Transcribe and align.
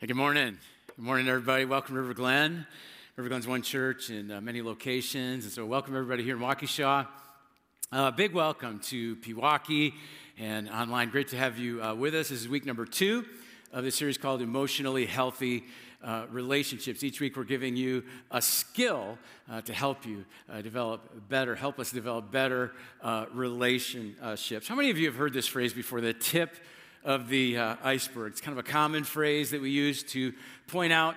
Hey, 0.00 0.06
good 0.06 0.16
morning. 0.16 0.56
Good 0.96 1.04
morning, 1.04 1.28
everybody. 1.28 1.66
Welcome 1.66 1.94
to 1.94 2.00
River 2.00 2.14
Glen. 2.14 2.66
River 3.16 3.28
Glen's 3.28 3.46
one 3.46 3.60
church 3.60 4.08
in 4.08 4.30
uh, 4.30 4.40
many 4.40 4.62
locations. 4.62 5.44
And 5.44 5.52
so, 5.52 5.66
welcome 5.66 5.94
everybody 5.94 6.22
here 6.22 6.36
in 6.36 6.40
Waukesha. 6.40 7.06
Uh, 7.92 8.10
big 8.10 8.32
welcome 8.32 8.78
to 8.84 9.16
Pewaukee 9.16 9.92
and 10.38 10.70
online. 10.70 11.10
Great 11.10 11.28
to 11.28 11.36
have 11.36 11.58
you 11.58 11.82
uh, 11.82 11.94
with 11.94 12.14
us. 12.14 12.30
This 12.30 12.40
is 12.40 12.48
week 12.48 12.64
number 12.64 12.86
two 12.86 13.26
of 13.74 13.84
this 13.84 13.94
series 13.94 14.16
called 14.16 14.40
Emotionally 14.40 15.04
Healthy 15.04 15.64
uh, 16.02 16.24
Relationships. 16.30 17.04
Each 17.04 17.20
week, 17.20 17.36
we're 17.36 17.44
giving 17.44 17.76
you 17.76 18.02
a 18.30 18.40
skill 18.40 19.18
uh, 19.50 19.60
to 19.60 19.74
help 19.74 20.06
you 20.06 20.24
uh, 20.50 20.62
develop 20.62 21.28
better, 21.28 21.54
help 21.54 21.78
us 21.78 21.90
develop 21.90 22.30
better 22.30 22.72
uh, 23.02 23.26
relationships. 23.34 24.66
How 24.66 24.76
many 24.76 24.88
of 24.88 24.96
you 24.96 25.08
have 25.08 25.16
heard 25.16 25.34
this 25.34 25.46
phrase 25.46 25.74
before? 25.74 26.00
The 26.00 26.14
tip 26.14 26.56
of 27.04 27.28
the 27.28 27.56
uh, 27.56 27.76
iceberg. 27.82 28.32
It's 28.32 28.40
kind 28.40 28.58
of 28.58 28.64
a 28.64 28.68
common 28.68 29.04
phrase 29.04 29.50
that 29.50 29.60
we 29.60 29.70
use 29.70 30.02
to 30.04 30.32
point 30.66 30.92
out 30.92 31.16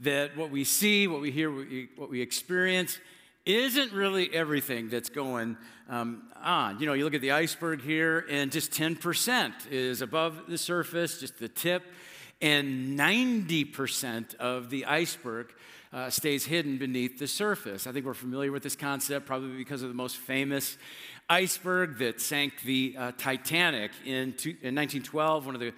that 0.00 0.36
what 0.36 0.50
we 0.50 0.64
see, 0.64 1.06
what 1.06 1.20
we 1.20 1.30
hear, 1.30 1.50
what 1.50 1.68
we, 1.68 1.88
what 1.96 2.10
we 2.10 2.20
experience 2.20 2.98
isn't 3.46 3.92
really 3.92 4.32
everything 4.32 4.88
that's 4.88 5.10
going 5.10 5.56
um, 5.88 6.22
on. 6.42 6.80
You 6.80 6.86
know, 6.86 6.94
you 6.94 7.04
look 7.04 7.14
at 7.14 7.20
the 7.20 7.32
iceberg 7.32 7.82
here, 7.82 8.24
and 8.30 8.50
just 8.50 8.72
10% 8.72 9.52
is 9.70 10.00
above 10.00 10.44
the 10.48 10.56
surface, 10.56 11.20
just 11.20 11.38
the 11.38 11.48
tip, 11.48 11.82
and 12.40 12.98
90% 12.98 14.34
of 14.36 14.70
the 14.70 14.86
iceberg 14.86 15.52
uh, 15.92 16.10
stays 16.10 16.44
hidden 16.44 16.78
beneath 16.78 17.18
the 17.18 17.28
surface. 17.28 17.86
I 17.86 17.92
think 17.92 18.04
we're 18.04 18.14
familiar 18.14 18.50
with 18.50 18.62
this 18.62 18.74
concept 18.74 19.26
probably 19.26 19.56
because 19.56 19.82
of 19.82 19.88
the 19.88 19.94
most 19.94 20.16
famous 20.16 20.76
iceberg 21.28 21.98
that 21.98 22.20
sank 22.20 22.52
the 22.64 22.94
uh, 22.98 23.12
Titanic 23.16 23.92
in, 24.04 24.34
two, 24.34 24.50
in 24.50 24.74
1912, 24.74 25.46
one 25.46 25.54
of 25.54 25.60
the 25.60 25.72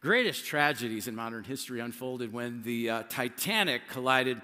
greatest 0.00 0.46
tragedies 0.46 1.08
in 1.08 1.14
modern 1.14 1.44
history 1.44 1.80
unfolded 1.80 2.32
when 2.32 2.62
the 2.62 2.88
uh, 2.88 3.02
Titanic 3.08 3.82
collided 3.88 4.40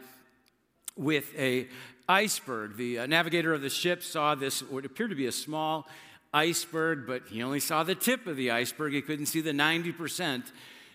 with 0.97 1.35
a 1.39 1.67
iceberg. 2.09 2.77
The 2.77 3.01
uh, 3.01 3.07
navigator 3.07 3.55
of 3.55 3.63
the 3.63 3.71
ship 3.71 4.03
saw 4.03 4.35
this 4.35 4.63
what 4.63 4.85
appeared 4.85 5.11
to 5.11 5.17
be 5.17 5.27
a 5.27 5.33
small 5.33 5.89
iceberg, 6.33 7.07
but 7.07 7.23
he 7.29 7.43
only 7.43 7.61
saw 7.61 7.83
the 7.83 7.95
tip 7.95 8.27
of 8.27 8.37
the 8.37 8.51
iceberg. 8.51 8.93
He 8.93 9.01
couldn't 9.01 9.27
see 9.27 9.41
the 9.41 9.53
90% 9.53 10.43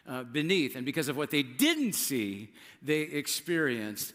uh, 0.08 0.24
beneath. 0.24 0.76
And 0.76 0.86
because 0.86 1.08
of 1.08 1.18
what 1.18 1.32
they 1.32 1.44
didn't 1.44 1.94
see, 1.94 2.50
they 2.82 3.02
experienced 3.02 4.14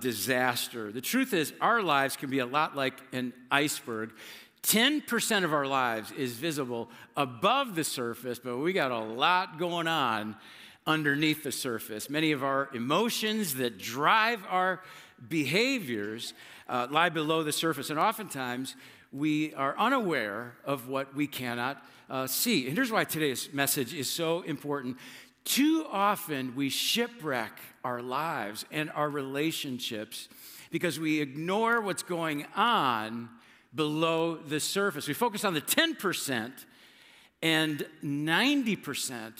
disaster. 0.00 0.92
The 0.92 1.00
truth 1.00 1.32
is, 1.32 1.52
our 1.60 1.82
lives 1.82 2.16
can 2.16 2.30
be 2.30 2.38
a 2.38 2.46
lot 2.46 2.76
like 2.76 3.00
an 3.12 3.32
iceberg. 3.50 4.12
10% 4.62 5.44
of 5.44 5.52
our 5.52 5.66
lives 5.66 6.10
is 6.12 6.34
visible 6.34 6.90
above 7.16 7.74
the 7.74 7.84
surface, 7.84 8.38
but 8.38 8.58
we 8.58 8.72
got 8.72 8.90
a 8.90 8.98
lot 8.98 9.58
going 9.58 9.88
on 9.88 10.36
underneath 10.86 11.42
the 11.42 11.52
surface. 11.52 12.10
Many 12.10 12.32
of 12.32 12.42
our 12.42 12.68
emotions 12.74 13.54
that 13.54 13.78
drive 13.78 14.44
our 14.48 14.82
behaviors 15.28 16.34
uh, 16.68 16.88
lie 16.90 17.08
below 17.08 17.42
the 17.42 17.52
surface, 17.52 17.90
and 17.90 17.98
oftentimes 17.98 18.76
we 19.12 19.54
are 19.54 19.76
unaware 19.78 20.54
of 20.64 20.88
what 20.88 21.14
we 21.14 21.26
cannot 21.26 21.84
uh, 22.08 22.26
see. 22.26 22.66
And 22.66 22.76
here's 22.76 22.92
why 22.92 23.04
today's 23.04 23.52
message 23.52 23.94
is 23.94 24.08
so 24.10 24.42
important. 24.42 24.98
Too 25.44 25.86
often 25.90 26.54
we 26.54 26.68
shipwreck 26.68 27.58
our 27.82 28.02
lives 28.02 28.64
and 28.70 28.90
our 28.90 29.08
relationships 29.08 30.28
because 30.70 31.00
we 31.00 31.20
ignore 31.20 31.80
what's 31.80 32.02
going 32.02 32.46
on 32.54 33.28
below 33.74 34.36
the 34.36 34.60
surface. 34.60 35.06
We 35.06 35.14
focus 35.14 35.44
on 35.44 35.54
the 35.54 35.60
10% 35.60 36.52
and 37.42 37.86
90% 38.04 39.32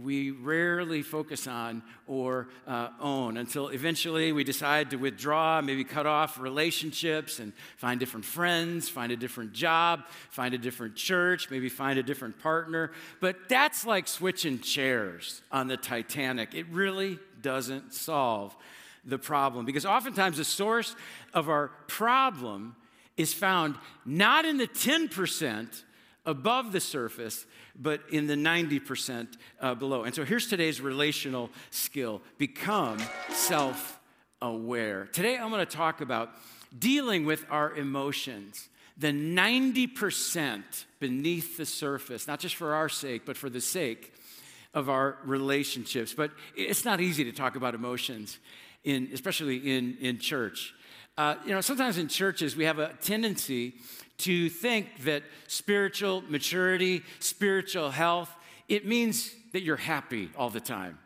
we 0.00 0.30
rarely 0.30 1.02
focus 1.02 1.46
on 1.46 1.82
or 2.06 2.48
uh, 2.66 2.88
own 2.98 3.36
until 3.36 3.68
eventually 3.68 4.32
we 4.32 4.42
decide 4.42 4.90
to 4.90 4.96
withdraw, 4.96 5.60
maybe 5.60 5.84
cut 5.84 6.06
off 6.06 6.38
relationships 6.38 7.38
and 7.38 7.52
find 7.76 8.00
different 8.00 8.24
friends, 8.24 8.88
find 8.88 9.12
a 9.12 9.16
different 9.16 9.52
job, 9.52 10.04
find 10.30 10.54
a 10.54 10.58
different 10.58 10.96
church, 10.96 11.50
maybe 11.50 11.68
find 11.68 11.98
a 11.98 12.02
different 12.02 12.38
partner. 12.38 12.90
But 13.20 13.50
that's 13.50 13.84
like 13.84 14.08
switching 14.08 14.60
chairs 14.60 15.42
on 15.52 15.68
the 15.68 15.76
Titanic. 15.76 16.54
It 16.54 16.66
really 16.70 17.18
doesn't 17.42 17.92
solve 17.92 18.56
the 19.04 19.18
problem 19.18 19.66
because 19.66 19.84
oftentimes 19.84 20.38
the 20.38 20.44
source 20.44 20.96
of 21.34 21.50
our 21.50 21.68
problem 21.86 22.76
is 23.16 23.34
found 23.34 23.76
not 24.04 24.44
in 24.44 24.58
the 24.58 24.66
10% 24.66 25.82
above 26.24 26.72
the 26.72 26.80
surface, 26.80 27.46
but 27.74 28.00
in 28.10 28.26
the 28.26 28.34
90% 28.34 29.28
uh, 29.60 29.74
below. 29.74 30.04
And 30.04 30.14
so 30.14 30.24
here's 30.24 30.46
today's 30.46 30.80
relational 30.80 31.50
skill 31.70 32.22
become 32.38 32.98
self 33.30 33.98
aware. 34.40 35.08
Today 35.12 35.36
I'm 35.36 35.50
going 35.50 35.64
to 35.64 35.76
talk 35.76 36.00
about 36.00 36.30
dealing 36.76 37.24
with 37.24 37.44
our 37.50 37.74
emotions, 37.74 38.68
the 38.96 39.08
90% 39.08 40.62
beneath 41.00 41.56
the 41.56 41.66
surface, 41.66 42.26
not 42.26 42.40
just 42.40 42.56
for 42.56 42.74
our 42.74 42.88
sake, 42.88 43.22
but 43.24 43.36
for 43.36 43.50
the 43.50 43.60
sake 43.60 44.12
of 44.74 44.88
our 44.88 45.18
relationships. 45.24 46.14
But 46.14 46.30
it's 46.56 46.84
not 46.84 47.00
easy 47.00 47.24
to 47.24 47.32
talk 47.32 47.56
about 47.56 47.74
emotions, 47.74 48.38
in, 48.84 49.10
especially 49.12 49.76
in, 49.76 49.96
in 50.00 50.18
church. 50.18 50.74
Uh, 51.18 51.34
you 51.44 51.52
know, 51.52 51.60
sometimes 51.60 51.98
in 51.98 52.08
churches 52.08 52.56
we 52.56 52.64
have 52.64 52.78
a 52.78 52.92
tendency 53.02 53.74
to 54.18 54.48
think 54.48 54.86
that 55.04 55.22
spiritual 55.46 56.22
maturity, 56.28 57.02
spiritual 57.18 57.90
health, 57.90 58.30
it 58.68 58.86
means 58.86 59.34
that 59.52 59.62
you're 59.62 59.76
happy 59.76 60.30
all 60.36 60.48
the 60.48 60.60
time. 60.60 60.98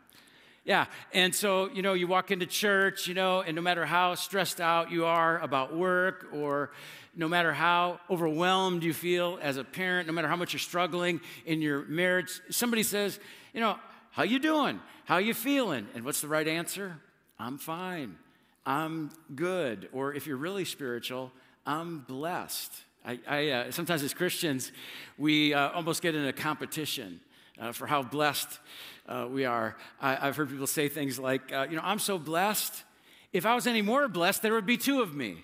Yeah, 0.63 0.85
and 1.13 1.33
so, 1.33 1.69
you 1.71 1.81
know, 1.81 1.93
you 1.93 2.07
walk 2.07 2.29
into 2.31 2.45
church, 2.45 3.07
you 3.07 3.13
know, 3.13 3.41
and 3.41 3.55
no 3.55 3.61
matter 3.61 3.85
how 3.85 4.15
stressed 4.15 4.59
out 4.59 4.91
you 4.91 5.05
are 5.05 5.39
about 5.39 5.75
work 5.75 6.27
or 6.33 6.71
no 7.15 7.27
matter 7.27 7.53
how 7.53 7.99
overwhelmed 8.09 8.83
you 8.83 8.93
feel 8.93 9.39
as 9.41 9.57
a 9.57 9.63
parent, 9.63 10.07
no 10.07 10.13
matter 10.13 10.27
how 10.27 10.35
much 10.35 10.53
you're 10.53 10.59
struggling 10.59 11.19
in 11.45 11.61
your 11.61 11.85
marriage, 11.85 12.41
somebody 12.49 12.83
says, 12.83 13.19
you 13.53 13.61
know, 13.61 13.77
how 14.11 14.23
you 14.23 14.39
doing? 14.39 14.79
How 15.05 15.17
you 15.17 15.33
feeling? 15.33 15.87
And 15.95 16.03
what's 16.03 16.21
the 16.21 16.27
right 16.27 16.47
answer? 16.47 16.97
I'm 17.39 17.57
fine. 17.57 18.17
I'm 18.67 19.11
good. 19.33 19.87
Or 19.93 20.13
if 20.13 20.27
you're 20.27 20.35
really 20.35 20.65
spiritual, 20.65 21.31
I'm 21.65 21.99
blessed. 21.99 22.73
I, 23.05 23.19
I 23.25 23.49
uh, 23.49 23.71
sometimes 23.71 24.03
as 24.03 24.13
Christians, 24.13 24.73
we 25.17 25.53
uh, 25.53 25.69
almost 25.69 26.01
get 26.01 26.15
in 26.15 26.25
a 26.25 26.33
competition 26.33 27.21
uh, 27.61 27.71
for 27.71 27.87
how 27.87 28.03
blessed 28.03 28.59
uh, 29.07 29.25
we 29.31 29.45
are. 29.45 29.77
I, 30.01 30.15
have 30.15 30.35
heard 30.35 30.49
people 30.49 30.67
say 30.67 30.89
things 30.89 31.17
like, 31.17 31.53
uh, 31.53 31.67
you 31.69 31.77
know, 31.77 31.81
I'm 31.81 31.97
so 31.97 32.19
blessed. 32.19 32.83
If 33.31 33.45
I 33.45 33.55
was 33.55 33.67
any 33.67 33.81
more 33.81 34.09
blessed, 34.09 34.41
there 34.41 34.53
would 34.53 34.65
be 34.65 34.75
two 34.75 35.01
of 35.01 35.15
me. 35.15 35.37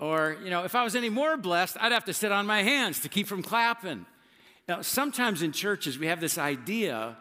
Or, 0.00 0.38
you 0.42 0.48
know, 0.48 0.64
if 0.64 0.74
I 0.74 0.82
was 0.82 0.96
any 0.96 1.10
more 1.10 1.36
blessed, 1.36 1.76
I'd 1.78 1.92
have 1.92 2.06
to 2.06 2.14
sit 2.14 2.32
on 2.32 2.46
my 2.46 2.62
hands 2.62 3.00
to 3.00 3.10
keep 3.10 3.26
from 3.26 3.42
clapping. 3.42 4.06
Now, 4.66 4.80
sometimes 4.80 5.42
in 5.42 5.52
churches, 5.52 5.98
we 5.98 6.06
have 6.06 6.22
this 6.22 6.38
idea 6.38 7.18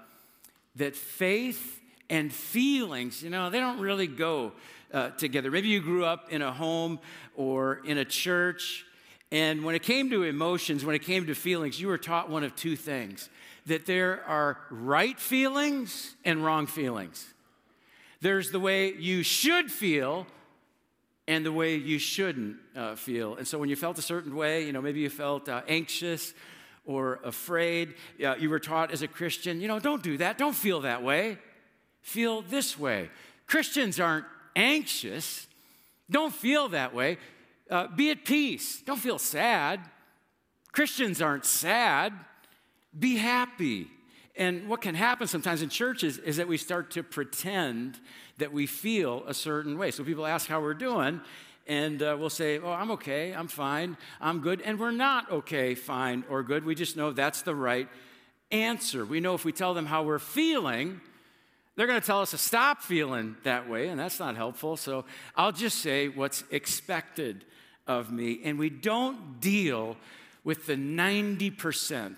that 0.77 0.95
faith 0.95 1.81
and 2.09 2.31
feelings, 2.31 3.21
you 3.21 3.29
know, 3.29 3.49
they 3.49 3.59
don't 3.59 3.79
really 3.81 4.07
go 4.07 4.53
uh, 4.95 5.09
together. 5.11 5.51
Maybe 5.51 5.67
you 5.67 5.81
grew 5.81 6.05
up 6.05 6.31
in 6.31 6.41
a 6.41 6.51
home 6.51 6.99
or 7.35 7.81
in 7.85 7.97
a 7.97 8.05
church, 8.05 8.85
and 9.31 9.65
when 9.65 9.75
it 9.75 9.83
came 9.83 10.09
to 10.11 10.23
emotions, 10.23 10.85
when 10.85 10.95
it 10.95 11.03
came 11.03 11.27
to 11.27 11.35
feelings, 11.35 11.79
you 11.79 11.89
were 11.89 11.97
taught 11.97 12.29
one 12.29 12.43
of 12.43 12.55
two 12.55 12.75
things 12.75 13.29
that 13.65 13.85
there 13.85 14.23
are 14.25 14.57
right 14.69 15.19
feelings 15.19 16.15
and 16.23 16.45
wrong 16.45 16.67
feelings. 16.67 17.33
There's 18.21 18.51
the 18.51 18.59
way 18.59 18.93
you 18.93 19.23
should 19.23 19.71
feel 19.71 20.27
and 21.27 21.45
the 21.45 21.51
way 21.51 21.75
you 21.75 21.97
shouldn't 21.97 22.57
uh, 22.75 22.95
feel. 22.95 23.35
And 23.35 23.47
so 23.47 23.57
when 23.57 23.67
you 23.67 23.75
felt 23.75 23.97
a 23.97 24.03
certain 24.03 24.35
way, 24.35 24.65
you 24.65 24.71
know, 24.71 24.81
maybe 24.81 24.99
you 24.99 25.09
felt 25.09 25.49
uh, 25.49 25.63
anxious 25.67 26.33
or 26.85 27.19
afraid, 27.23 27.95
uh, 28.23 28.35
you 28.35 28.49
were 28.49 28.59
taught 28.59 28.91
as 28.91 29.01
a 29.01 29.07
Christian, 29.07 29.59
you 29.59 29.67
know, 29.67 29.79
don't 29.79 30.03
do 30.03 30.17
that, 30.17 30.37
don't 30.37 30.55
feel 30.55 30.81
that 30.81 31.01
way, 31.03 31.39
feel 32.01 32.43
this 32.43 32.77
way. 32.77 33.09
Christians 33.47 33.99
aren't 33.99 34.25
anxious. 34.55 35.47
Don't 36.09 36.33
feel 36.33 36.69
that 36.69 36.93
way. 36.93 37.17
Uh, 37.69 37.87
be 37.87 38.11
at 38.11 38.25
peace. 38.25 38.81
Don't 38.81 38.99
feel 38.99 39.19
sad. 39.19 39.79
Christians 40.71 41.21
aren't 41.21 41.45
sad. 41.45 42.13
Be 42.97 43.15
happy. 43.15 43.87
And 44.35 44.67
what 44.67 44.81
can 44.81 44.95
happen 44.95 45.27
sometimes 45.27 45.61
in 45.61 45.69
churches 45.69 46.17
is 46.17 46.37
that 46.37 46.47
we 46.47 46.57
start 46.57 46.91
to 46.91 47.03
pretend 47.03 47.99
that 48.37 48.51
we 48.51 48.65
feel 48.65 49.23
a 49.27 49.33
certain 49.33 49.77
way. 49.77 49.91
So 49.91 50.03
people 50.03 50.25
ask 50.25 50.47
how 50.47 50.61
we're 50.61 50.73
doing, 50.73 51.21
and 51.67 52.03
uh, 52.03 52.17
we'll 52.19 52.29
say, 52.29 52.59
Oh, 52.59 52.69
I'm 52.71 52.91
okay, 52.91 53.31
I'm 53.33 53.47
fine, 53.47 53.95
I'm 54.19 54.41
good. 54.41 54.61
And 54.61 54.77
we're 54.77 54.91
not 54.91 55.31
okay, 55.31 55.73
fine, 55.73 56.25
or 56.29 56.43
good. 56.43 56.65
We 56.65 56.75
just 56.75 56.97
know 56.97 57.13
that's 57.13 57.43
the 57.43 57.55
right 57.55 57.87
answer. 58.51 59.05
We 59.05 59.21
know 59.21 59.33
if 59.33 59.45
we 59.45 59.53
tell 59.53 59.73
them 59.73 59.85
how 59.85 60.03
we're 60.03 60.19
feeling, 60.19 60.99
they're 61.75 61.87
going 61.87 61.99
to 61.99 62.05
tell 62.05 62.21
us 62.21 62.31
to 62.31 62.37
stop 62.37 62.81
feeling 62.81 63.35
that 63.43 63.69
way, 63.69 63.89
and 63.89 63.99
that's 63.99 64.19
not 64.19 64.35
helpful. 64.35 64.77
So 64.77 65.05
I'll 65.35 65.51
just 65.51 65.79
say 65.79 66.07
what's 66.07 66.43
expected 66.51 67.43
of 67.87 68.11
me. 68.11 68.41
And 68.43 68.57
we 68.57 68.69
don't 68.69 69.39
deal 69.39 69.97
with 70.43 70.65
the 70.67 70.75
90% 70.75 72.15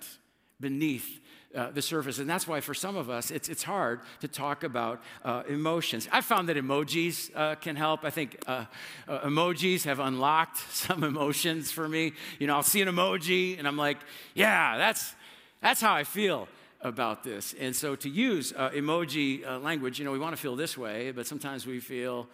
beneath 0.60 1.20
uh, 1.56 1.72
the 1.72 1.82
surface. 1.82 2.20
And 2.20 2.30
that's 2.30 2.48
why, 2.48 2.60
for 2.60 2.74
some 2.74 2.96
of 2.96 3.10
us, 3.10 3.32
it's, 3.32 3.50
it's 3.50 3.64
hard 3.64 4.02
to 4.20 4.28
talk 4.28 4.64
about 4.64 5.02
uh, 5.24 5.44
emotions. 5.48 6.08
I 6.12 6.22
found 6.22 6.50
that 6.50 6.58
emojis 6.58 7.32
uh, 7.36 7.56
can 7.56 7.76
help. 7.76 8.04
I 8.04 8.10
think 8.10 8.38
uh, 8.48 8.66
uh, 9.08 9.20
emojis 9.22 9.84
have 9.86 10.00
unlocked 10.00 10.58
some 10.72 11.04
emotions 11.04 11.72
for 11.72 11.88
me. 11.88 12.14
You 12.38 12.48
know, 12.48 12.56
I'll 12.56 12.64
see 12.64 12.82
an 12.82 12.90
emoji 12.90 13.58
and 13.58 13.68
I'm 13.68 13.78
like, 13.78 13.98
yeah, 14.36 14.78
that's, 14.78 15.16
that's 15.62 15.82
how 15.82 15.94
I 15.94 16.04
feel 16.04 16.48
about 16.82 17.24
this. 17.24 17.56
And 17.60 17.76
so 17.76 17.96
to 17.96 18.10
use 18.10 18.54
uh, 18.56 18.70
emoji 18.70 19.44
language, 19.64 20.00
you 20.00 20.06
know, 20.06 20.12
we 20.12 20.20
want 20.20 20.36
to 20.36 20.42
feel 20.42 20.56
this 20.56 20.78
way, 20.78 21.12
but 21.12 21.28
sometimes 21.28 21.66
we 21.66 21.80
feel 21.80 22.28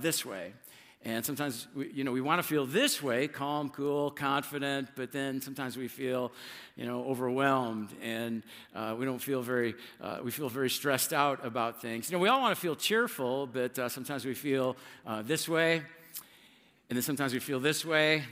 this 0.00 0.24
way. 0.24 0.52
And 1.04 1.26
sometimes, 1.26 1.66
we, 1.74 1.90
you 1.92 2.04
know, 2.04 2.12
we 2.12 2.20
want 2.20 2.40
to 2.40 2.46
feel 2.46 2.64
this 2.64 3.02
way, 3.02 3.26
calm, 3.26 3.70
cool, 3.70 4.12
confident, 4.12 4.88
but 4.94 5.10
then 5.10 5.40
sometimes 5.40 5.76
we 5.76 5.88
feel, 5.88 6.30
you 6.76 6.86
know, 6.86 7.04
overwhelmed 7.04 7.88
and 8.00 8.44
uh, 8.72 8.94
we 8.96 9.04
don't 9.04 9.18
feel 9.18 9.42
very, 9.42 9.74
uh, 10.00 10.18
we 10.22 10.30
feel 10.30 10.48
very 10.48 10.70
stressed 10.70 11.12
out 11.12 11.44
about 11.44 11.82
things. 11.82 12.08
You 12.08 12.16
know, 12.16 12.22
we 12.22 12.28
all 12.28 12.40
want 12.40 12.54
to 12.54 12.60
feel 12.60 12.76
cheerful, 12.76 13.48
but 13.48 13.76
uh, 13.80 13.88
sometimes 13.88 14.24
we 14.24 14.34
feel 14.34 14.76
uh, 15.04 15.22
this 15.22 15.48
way, 15.48 15.82
and 16.88 16.96
then 16.96 17.02
sometimes 17.02 17.32
we 17.32 17.40
feel 17.40 17.58
this 17.58 17.84
way, 17.84 18.22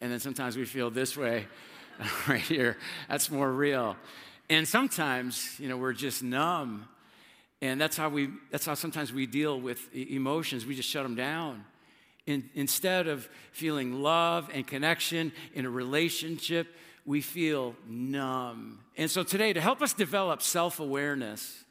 and 0.00 0.12
then 0.12 0.20
sometimes 0.20 0.56
we 0.56 0.64
feel 0.64 0.90
this 0.90 1.16
way 1.16 1.46
right 2.28 2.40
here. 2.40 2.76
That's 3.08 3.32
more 3.32 3.50
real. 3.50 3.96
And 4.48 4.66
sometimes, 4.66 5.58
you 5.58 5.68
know, 5.68 5.76
we're 5.76 5.92
just 5.92 6.22
numb. 6.22 6.88
And 7.62 7.80
that's 7.80 7.96
how 7.96 8.08
we, 8.08 8.28
that's 8.50 8.66
how 8.66 8.74
sometimes 8.74 9.12
we 9.12 9.26
deal 9.26 9.60
with 9.60 9.94
emotions. 9.94 10.66
We 10.66 10.76
just 10.76 10.88
shut 10.88 11.02
them 11.02 11.16
down. 11.16 11.64
In, 12.26 12.48
instead 12.54 13.06
of 13.06 13.28
feeling 13.52 14.02
love 14.02 14.50
and 14.52 14.66
connection 14.66 15.32
in 15.54 15.64
a 15.64 15.70
relationship, 15.70 16.68
we 17.04 17.20
feel 17.20 17.76
numb. 17.88 18.80
And 18.96 19.10
so 19.10 19.22
today, 19.22 19.52
to 19.52 19.60
help 19.60 19.80
us 19.80 19.92
develop 19.92 20.42
self 20.42 20.80
awareness, 20.80 21.64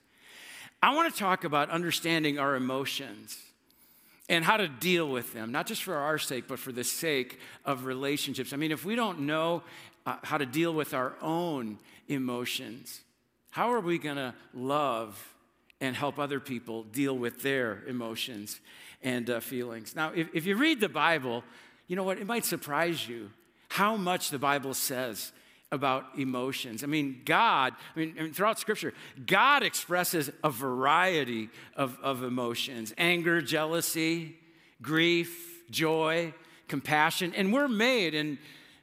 I 0.81 0.95
want 0.95 1.13
to 1.13 1.19
talk 1.19 1.43
about 1.43 1.69
understanding 1.69 2.39
our 2.39 2.55
emotions 2.55 3.37
and 4.29 4.43
how 4.43 4.57
to 4.57 4.67
deal 4.67 5.07
with 5.07 5.33
them, 5.33 5.51
not 5.51 5.67
just 5.67 5.83
for 5.83 5.95
our 5.95 6.17
sake, 6.17 6.47
but 6.47 6.57
for 6.57 6.71
the 6.71 6.83
sake 6.83 7.39
of 7.63 7.85
relationships. 7.85 8.53
I 8.53 8.57
mean, 8.57 8.71
if 8.71 8.85
we 8.85 8.95
don't 8.95 9.21
know 9.21 9.63
uh, 10.05 10.17
how 10.23 10.37
to 10.37 10.45
deal 10.45 10.73
with 10.73 10.93
our 10.93 11.15
own 11.21 11.79
emotions, 12.07 13.01
how 13.51 13.71
are 13.71 13.79
we 13.79 13.97
going 13.97 14.17
to 14.17 14.33
love 14.53 15.33
and 15.81 15.95
help 15.95 16.19
other 16.19 16.39
people 16.39 16.83
deal 16.83 17.17
with 17.17 17.41
their 17.41 17.83
emotions? 17.87 18.59
and 19.05 19.29
uh, 19.29 19.39
feelings. 19.39 19.95
Now, 19.95 20.11
if, 20.13 20.27
if 20.33 20.45
you 20.45 20.57
read 20.57 20.81
the 20.81 20.89
Bible, 20.89 21.43
you 21.87 21.95
know 21.95 22.03
what? 22.03 22.17
It 22.17 22.27
might 22.27 22.43
surprise 22.43 23.07
you 23.07 23.31
how 23.69 23.95
much 23.95 24.31
the 24.31 24.39
Bible 24.39 24.73
says 24.73 25.31
about 25.71 26.05
emotions. 26.17 26.83
I 26.83 26.87
mean, 26.87 27.21
God, 27.23 27.73
I 27.95 27.99
mean, 27.99 28.15
I 28.19 28.23
mean, 28.23 28.33
throughout 28.33 28.59
Scripture, 28.59 28.93
God 29.25 29.63
expresses 29.63 30.31
a 30.43 30.49
variety 30.49 31.49
of, 31.75 31.97
of 32.01 32.23
emotions 32.23 32.93
anger, 32.97 33.41
jealousy, 33.41 34.35
grief, 34.81 35.63
joy, 35.69 36.33
compassion. 36.67 37.33
And 37.35 37.53
we're 37.53 37.67
made 37.67 38.13
in 38.15 38.39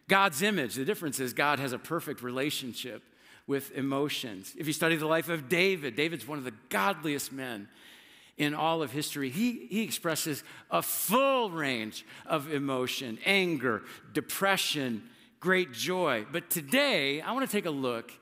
God's 0.09 0.43
image. 0.43 0.75
The 0.75 0.85
difference 0.85 1.19
is 1.19 1.33
God 1.33 1.59
has 1.59 1.73
a 1.73 1.79
perfect 1.79 2.23
relationship 2.23 3.03
with 3.47 3.73
emotions. 3.73 4.55
If 4.57 4.67
you 4.67 4.73
study 4.73 4.97
the 4.97 5.07
life 5.07 5.29
of 5.29 5.49
David, 5.49 5.97
David's 5.97 6.27
one 6.27 6.39
of 6.39 6.45
the 6.45 6.55
godliest 6.69 7.33
men 7.33 7.69
in 8.37 8.55
all 8.55 8.83
of 8.83 8.93
history, 8.93 9.31
he, 9.31 9.67
he 9.71 9.83
expresses 9.83 10.43
a 10.71 10.83
full 10.83 11.51
range 11.51 12.07
of 12.27 12.53
emotion 12.53 13.19
anger, 13.25 13.83
depression, 14.13 15.03
great 15.41 15.73
joy. 15.73 16.25
But 16.31 16.51
today, 16.51 17.21
I 17.21 17.33
want 17.33 17.49
to 17.49 17.55
take 17.55 17.67
a 17.67 17.71
look 17.71 18.13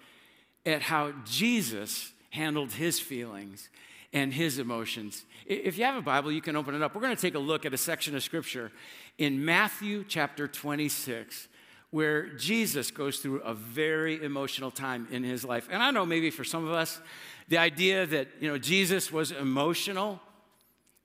at 0.66 0.82
how 0.82 1.12
Jesus 1.24 2.12
handled 2.30 2.72
his 2.72 2.98
feelings 2.98 3.68
and 4.12 4.32
his 4.32 4.58
emotions. 4.58 5.24
If 5.46 5.78
you 5.78 5.84
have 5.84 5.96
a 5.96 6.02
Bible, 6.02 6.32
you 6.32 6.40
can 6.40 6.56
open 6.56 6.74
it 6.74 6.82
up. 6.82 6.94
We're 6.94 7.00
going 7.00 7.14
to 7.14 7.20
take 7.20 7.34
a 7.34 7.40
look 7.40 7.64
at 7.64 7.72
a 7.72 7.78
section 7.78 8.16
of 8.16 8.22
scripture 8.22 8.72
in 9.18 9.44
Matthew 9.44 10.04
chapter 10.06 10.48
26 10.48 11.48
where 11.90 12.28
Jesus 12.34 12.90
goes 12.90 13.18
through 13.18 13.40
a 13.40 13.54
very 13.54 14.22
emotional 14.22 14.70
time 14.70 15.08
in 15.10 15.24
his 15.24 15.44
life. 15.44 15.68
And 15.70 15.82
I 15.82 15.90
know 15.90 16.06
maybe 16.06 16.30
for 16.30 16.44
some 16.44 16.66
of 16.66 16.72
us, 16.72 17.00
the 17.48 17.58
idea 17.58 18.06
that, 18.06 18.28
you 18.40 18.48
know, 18.48 18.58
Jesus 18.58 19.10
was 19.10 19.32
emotional, 19.32 20.20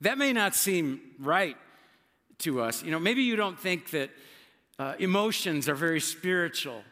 that 0.02 0.18
may 0.18 0.32
not 0.32 0.56
seem 0.56 1.02
right 1.20 1.58
to 2.40 2.62
us. 2.62 2.84
You 2.84 2.92
know, 2.92 3.00
maybe 3.00 3.24
you 3.24 3.36
don't 3.36 3.60
think 3.60 3.90
that 3.92 4.12
uh, 4.78 4.94
emotions 5.00 5.68
are 5.68 5.76
very 5.76 6.00
spiritual 6.02 6.84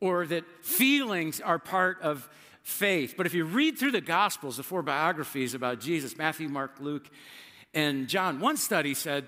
or 0.00 0.26
that 0.26 0.44
feelings 0.62 1.40
are 1.40 1.58
part 1.58 2.00
of 2.02 2.28
faith. 2.62 3.14
But 3.16 3.26
if 3.26 3.34
you 3.34 3.44
read 3.44 3.78
through 3.78 3.92
the 3.92 4.00
Gospels, 4.00 4.58
the 4.58 4.62
four 4.62 4.82
biographies 4.82 5.54
about 5.54 5.80
Jesus 5.80 6.16
Matthew, 6.16 6.48
Mark, 6.48 6.72
Luke, 6.78 7.08
and 7.74 8.08
John, 8.08 8.40
one 8.40 8.56
study 8.56 8.94
said 8.94 9.26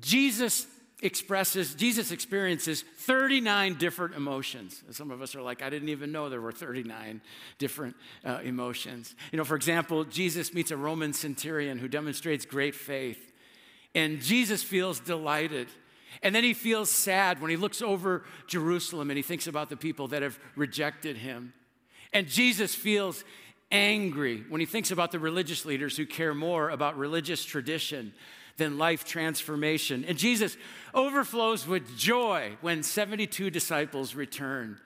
Jesus 0.00 0.66
expresses, 1.02 1.74
Jesus 1.74 2.12
experiences 2.12 2.82
39 2.98 3.74
different 3.74 4.14
emotions. 4.14 4.82
Some 4.90 5.10
of 5.10 5.20
us 5.20 5.34
are 5.34 5.42
like, 5.42 5.60
I 5.60 5.68
didn't 5.68 5.88
even 5.88 6.12
know 6.12 6.28
there 6.28 6.40
were 6.40 6.52
39 6.52 7.20
different 7.58 7.96
uh, 8.24 8.38
emotions. 8.44 9.14
You 9.32 9.38
know, 9.38 9.44
for 9.44 9.56
example, 9.56 10.04
Jesus 10.04 10.54
meets 10.54 10.70
a 10.70 10.76
Roman 10.76 11.12
centurion 11.12 11.78
who 11.78 11.88
demonstrates 11.88 12.46
great 12.46 12.74
faith, 12.74 13.32
and 13.94 14.20
Jesus 14.20 14.62
feels 14.62 15.00
delighted. 15.00 15.68
And 16.22 16.34
then 16.34 16.44
he 16.44 16.54
feels 16.54 16.90
sad 16.90 17.40
when 17.40 17.50
he 17.50 17.56
looks 17.56 17.82
over 17.82 18.22
Jerusalem 18.46 19.10
and 19.10 19.16
he 19.16 19.22
thinks 19.22 19.46
about 19.46 19.70
the 19.70 19.78
people 19.78 20.08
that 20.08 20.22
have 20.22 20.38
rejected 20.56 21.16
him. 21.16 21.54
And 22.12 22.28
Jesus 22.28 22.74
feels 22.74 23.24
angry 23.70 24.44
when 24.50 24.60
he 24.60 24.66
thinks 24.66 24.90
about 24.90 25.10
the 25.10 25.18
religious 25.18 25.64
leaders 25.64 25.96
who 25.96 26.04
care 26.04 26.34
more 26.34 26.68
about 26.68 26.98
religious 26.98 27.44
tradition 27.44 28.12
than 28.56 28.78
life 28.78 29.04
transformation. 29.04 30.04
And 30.06 30.18
Jesus 30.18 30.56
overflows 30.94 31.66
with 31.66 31.96
joy 31.96 32.56
when 32.60 32.82
72 32.82 33.50
disciples 33.50 34.14
return 34.14 34.78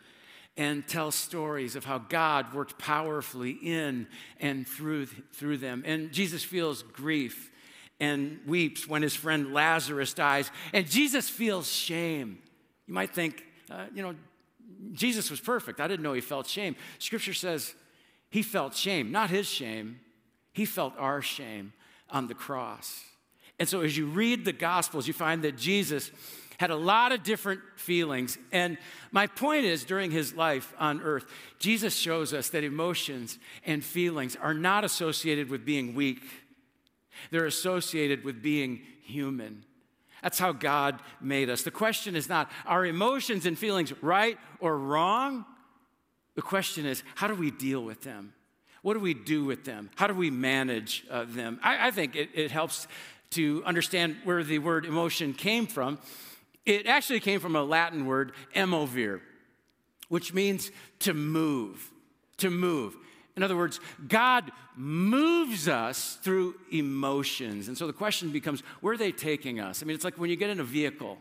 and 0.56 0.86
tell 0.86 1.10
stories 1.10 1.76
of 1.76 1.84
how 1.84 1.98
God 1.98 2.54
worked 2.54 2.78
powerfully 2.78 3.50
in 3.50 4.06
and 4.40 4.66
through, 4.66 5.06
through 5.06 5.58
them. 5.58 5.82
And 5.84 6.12
Jesus 6.12 6.42
feels 6.42 6.82
grief 6.82 7.50
and 8.00 8.40
weeps 8.46 8.88
when 8.88 9.02
his 9.02 9.14
friend 9.14 9.52
Lazarus 9.52 10.14
dies. 10.14 10.50
And 10.72 10.88
Jesus 10.88 11.28
feels 11.28 11.70
shame. 11.70 12.38
You 12.86 12.94
might 12.94 13.14
think, 13.14 13.44
uh, 13.70 13.86
you 13.94 14.02
know, 14.02 14.14
Jesus 14.92 15.30
was 15.30 15.40
perfect. 15.40 15.80
I 15.80 15.88
didn't 15.88 16.02
know 16.02 16.12
he 16.12 16.20
felt 16.20 16.46
shame. 16.46 16.76
Scripture 16.98 17.34
says 17.34 17.74
he 18.30 18.42
felt 18.42 18.74
shame, 18.74 19.10
not 19.10 19.30
his 19.30 19.46
shame. 19.46 20.00
He 20.52 20.64
felt 20.64 20.94
our 20.98 21.20
shame 21.20 21.72
on 22.10 22.28
the 22.28 22.34
cross. 22.34 23.02
And 23.58 23.68
so 23.68 23.80
as 23.80 23.96
you 23.96 24.06
read 24.06 24.44
the 24.44 24.52
Gospels, 24.52 25.06
you 25.06 25.14
find 25.14 25.42
that 25.42 25.56
Jesus 25.56 26.10
had 26.58 26.70
a 26.70 26.76
lot 26.76 27.12
of 27.12 27.22
different 27.22 27.60
feelings. 27.76 28.38
And 28.50 28.78
my 29.12 29.26
point 29.26 29.64
is, 29.64 29.84
during 29.84 30.10
his 30.10 30.34
life 30.34 30.72
on 30.78 31.00
earth, 31.02 31.26
Jesus 31.58 31.94
shows 31.94 32.32
us 32.32 32.48
that 32.50 32.64
emotions 32.64 33.38
and 33.64 33.84
feelings 33.84 34.36
are 34.36 34.54
not 34.54 34.84
associated 34.84 35.50
with 35.50 35.64
being 35.64 35.94
weak, 35.94 36.22
they're 37.30 37.46
associated 37.46 38.24
with 38.24 38.42
being 38.42 38.80
human. 39.02 39.64
That's 40.22 40.38
how 40.38 40.52
God 40.52 41.00
made 41.20 41.50
us. 41.50 41.62
The 41.62 41.70
question 41.70 42.16
is 42.16 42.28
not, 42.28 42.50
are 42.64 42.84
emotions 42.84 43.46
and 43.46 43.58
feelings 43.58 43.92
right 44.02 44.38
or 44.60 44.76
wrong? 44.76 45.44
The 46.34 46.42
question 46.42 46.84
is, 46.84 47.02
how 47.14 47.28
do 47.28 47.34
we 47.34 47.50
deal 47.50 47.84
with 47.84 48.02
them? 48.02 48.32
What 48.82 48.94
do 48.94 49.00
we 49.00 49.14
do 49.14 49.44
with 49.44 49.64
them? 49.64 49.90
How 49.96 50.06
do 50.06 50.14
we 50.14 50.30
manage 50.30 51.04
uh, 51.10 51.24
them? 51.28 51.60
I, 51.62 51.88
I 51.88 51.90
think 51.90 52.16
it, 52.16 52.30
it 52.34 52.50
helps 52.50 52.86
to 53.30 53.62
understand 53.64 54.16
where 54.24 54.42
the 54.42 54.58
word 54.58 54.84
emotion 54.84 55.32
came 55.32 55.66
from, 55.66 55.98
it 56.64 56.86
actually 56.86 57.20
came 57.20 57.40
from 57.40 57.56
a 57.56 57.62
Latin 57.62 58.06
word, 58.06 58.32
emovere, 58.54 59.20
which 60.08 60.34
means 60.34 60.70
to 61.00 61.14
move, 61.14 61.90
to 62.38 62.50
move. 62.50 62.96
In 63.36 63.42
other 63.42 63.56
words, 63.56 63.80
God 64.08 64.50
moves 64.76 65.68
us 65.68 66.18
through 66.22 66.54
emotions. 66.72 67.68
And 67.68 67.76
so 67.76 67.86
the 67.86 67.92
question 67.92 68.30
becomes 68.30 68.60
where 68.80 68.94
are 68.94 68.98
they 68.98 69.12
taking 69.12 69.60
us? 69.60 69.82
I 69.82 69.86
mean, 69.86 69.94
it's 69.94 70.04
like 70.04 70.18
when 70.18 70.30
you 70.30 70.36
get 70.36 70.50
in 70.50 70.58
a 70.58 70.64
vehicle, 70.64 71.18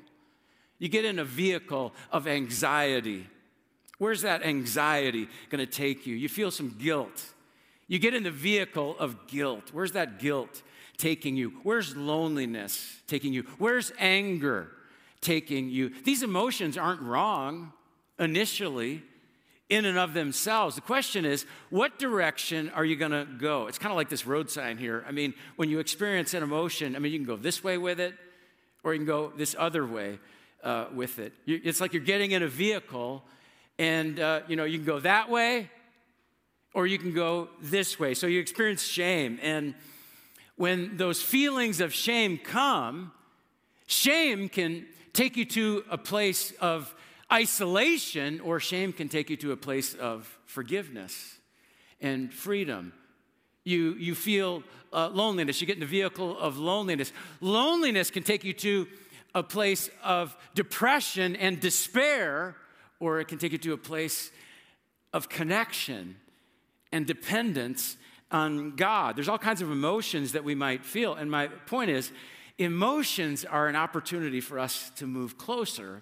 you 0.80 0.90
get 0.90 1.06
in 1.06 1.20
a 1.20 1.26
vehicle 1.26 1.94
of 2.12 2.28
anxiety. 2.28 3.28
Where's 3.98 4.22
that 4.22 4.44
anxiety 4.44 5.28
going 5.50 5.66
to 5.66 5.72
take 5.72 6.08
you? 6.08 6.16
You 6.16 6.28
feel 6.28 6.52
some 6.52 6.76
guilt. 6.80 7.24
You 7.88 8.00
get 8.00 8.14
in 8.14 8.24
the 8.24 8.32
vehicle 8.32 8.98
of 8.98 9.28
guilt. 9.28 9.70
Where's 9.72 9.92
that 9.94 10.20
guilt 10.20 10.64
taking 10.98 11.36
you? 11.36 11.54
Where's 11.64 11.96
loneliness 11.96 13.02
taking 13.08 13.34
you? 13.34 13.44
Where's 13.58 13.92
anger 14.00 14.70
taking 15.22 15.70
you? 15.70 15.92
These 16.04 16.24
emotions 16.24 16.78
aren't 16.78 17.02
wrong 17.02 17.74
initially 18.20 19.04
in 19.70 19.86
and 19.86 19.98
of 19.98 20.14
themselves. 20.14 20.76
The 20.76 20.82
question 20.82 21.26
is, 21.26 21.46
what 21.70 21.98
direction 21.98 22.70
are 22.76 22.86
you 22.86 22.96
going 22.96 23.12
to 23.12 23.26
go? 23.26 23.68
It's 23.68 23.80
kind 23.80 23.92
of 23.92 23.98
like 23.98 24.10
this 24.10 24.26
road 24.26 24.50
sign 24.50 24.78
here. 24.78 25.04
I 25.08 25.12
mean, 25.12 25.34
when 25.56 25.70
you 25.70 25.80
experience 25.80 26.34
an 26.34 26.44
emotion, 26.44 26.96
I 26.96 27.00
mean, 27.00 27.12
you 27.12 27.18
can 27.18 27.26
go 27.26 27.36
this 27.36 27.64
way 27.64 27.78
with 27.78 28.00
it, 28.00 28.14
or 28.84 28.94
you 28.94 29.00
can 29.00 29.08
go 29.08 29.34
this 29.36 29.56
other 29.58 29.86
way 29.86 30.20
uh, 30.64 30.86
with 30.94 31.18
it. 31.20 31.34
You, 31.46 31.60
it's 31.64 31.82
like 31.82 31.94
you're 31.94 32.04
getting 32.04 32.32
in 32.32 32.44
a 32.44 32.48
vehicle, 32.48 33.24
and 33.80 34.20
uh, 34.20 34.42
you 34.48 34.56
know, 34.56 34.66
you 34.66 34.78
can 34.78 34.86
go 34.86 35.00
that 35.00 35.30
way, 35.30 35.72
or 36.74 36.86
you 36.86 37.00
can 37.00 37.14
go 37.14 37.50
this 37.62 38.00
way. 38.00 38.14
So 38.14 38.28
you 38.28 38.40
experience 38.40 38.84
shame. 38.84 39.40
And 39.42 39.74
when 40.56 40.98
those 40.98 41.22
feelings 41.22 41.82
of 41.82 41.94
shame 41.94 42.38
come, 42.38 43.12
shame 43.88 44.50
can 44.50 44.86
take 45.14 45.38
you 45.38 45.46
to 45.46 45.84
a 45.90 45.98
place 45.98 46.52
of 46.60 46.94
isolation, 47.32 48.40
or 48.42 48.60
shame 48.60 48.94
can 48.94 49.10
take 49.10 49.30
you 49.30 49.38
to 49.38 49.52
a 49.52 49.58
place 49.58 49.96
of 49.96 50.38
forgiveness 50.46 51.40
and 52.00 52.34
freedom. 52.34 52.94
You, 53.64 53.96
you 53.96 54.14
feel 54.14 54.64
uh, 54.94 55.10
loneliness, 55.10 55.60
you 55.60 55.68
get 55.68 55.78
in 55.78 55.80
the 55.80 55.86
vehicle 55.86 56.38
of 56.38 56.58
loneliness. 56.58 57.12
Loneliness 57.42 58.12
can 58.12 58.24
take 58.24 58.44
you 58.44 58.54
to 58.54 58.88
a 59.34 59.44
place 59.44 59.90
of 60.04 60.38
depression 60.54 61.36
and 61.36 61.60
despair, 61.60 62.56
or 63.00 63.20
it 63.20 63.28
can 63.28 63.38
take 63.38 63.52
you 63.52 63.58
to 63.58 63.74
a 63.74 63.78
place 63.78 64.32
of 65.12 65.28
connection 65.28 66.16
and 66.92 67.06
dependence 67.06 67.98
on 68.32 68.76
God. 68.76 69.16
There's 69.16 69.30
all 69.30 69.38
kinds 69.38 69.62
of 69.62 69.72
emotions 69.72 70.34
that 70.34 70.44
we 70.44 70.56
might 70.56 70.84
feel. 70.84 71.14
And 71.14 71.30
my 71.30 71.48
point 71.48 71.92
is, 71.92 72.12
emotions 72.58 73.46
are 73.46 73.68
an 73.68 73.76
opportunity 73.76 74.42
for 74.42 74.60
us 74.60 74.92
to 74.98 75.08
move 75.08 75.38
closer 75.38 76.02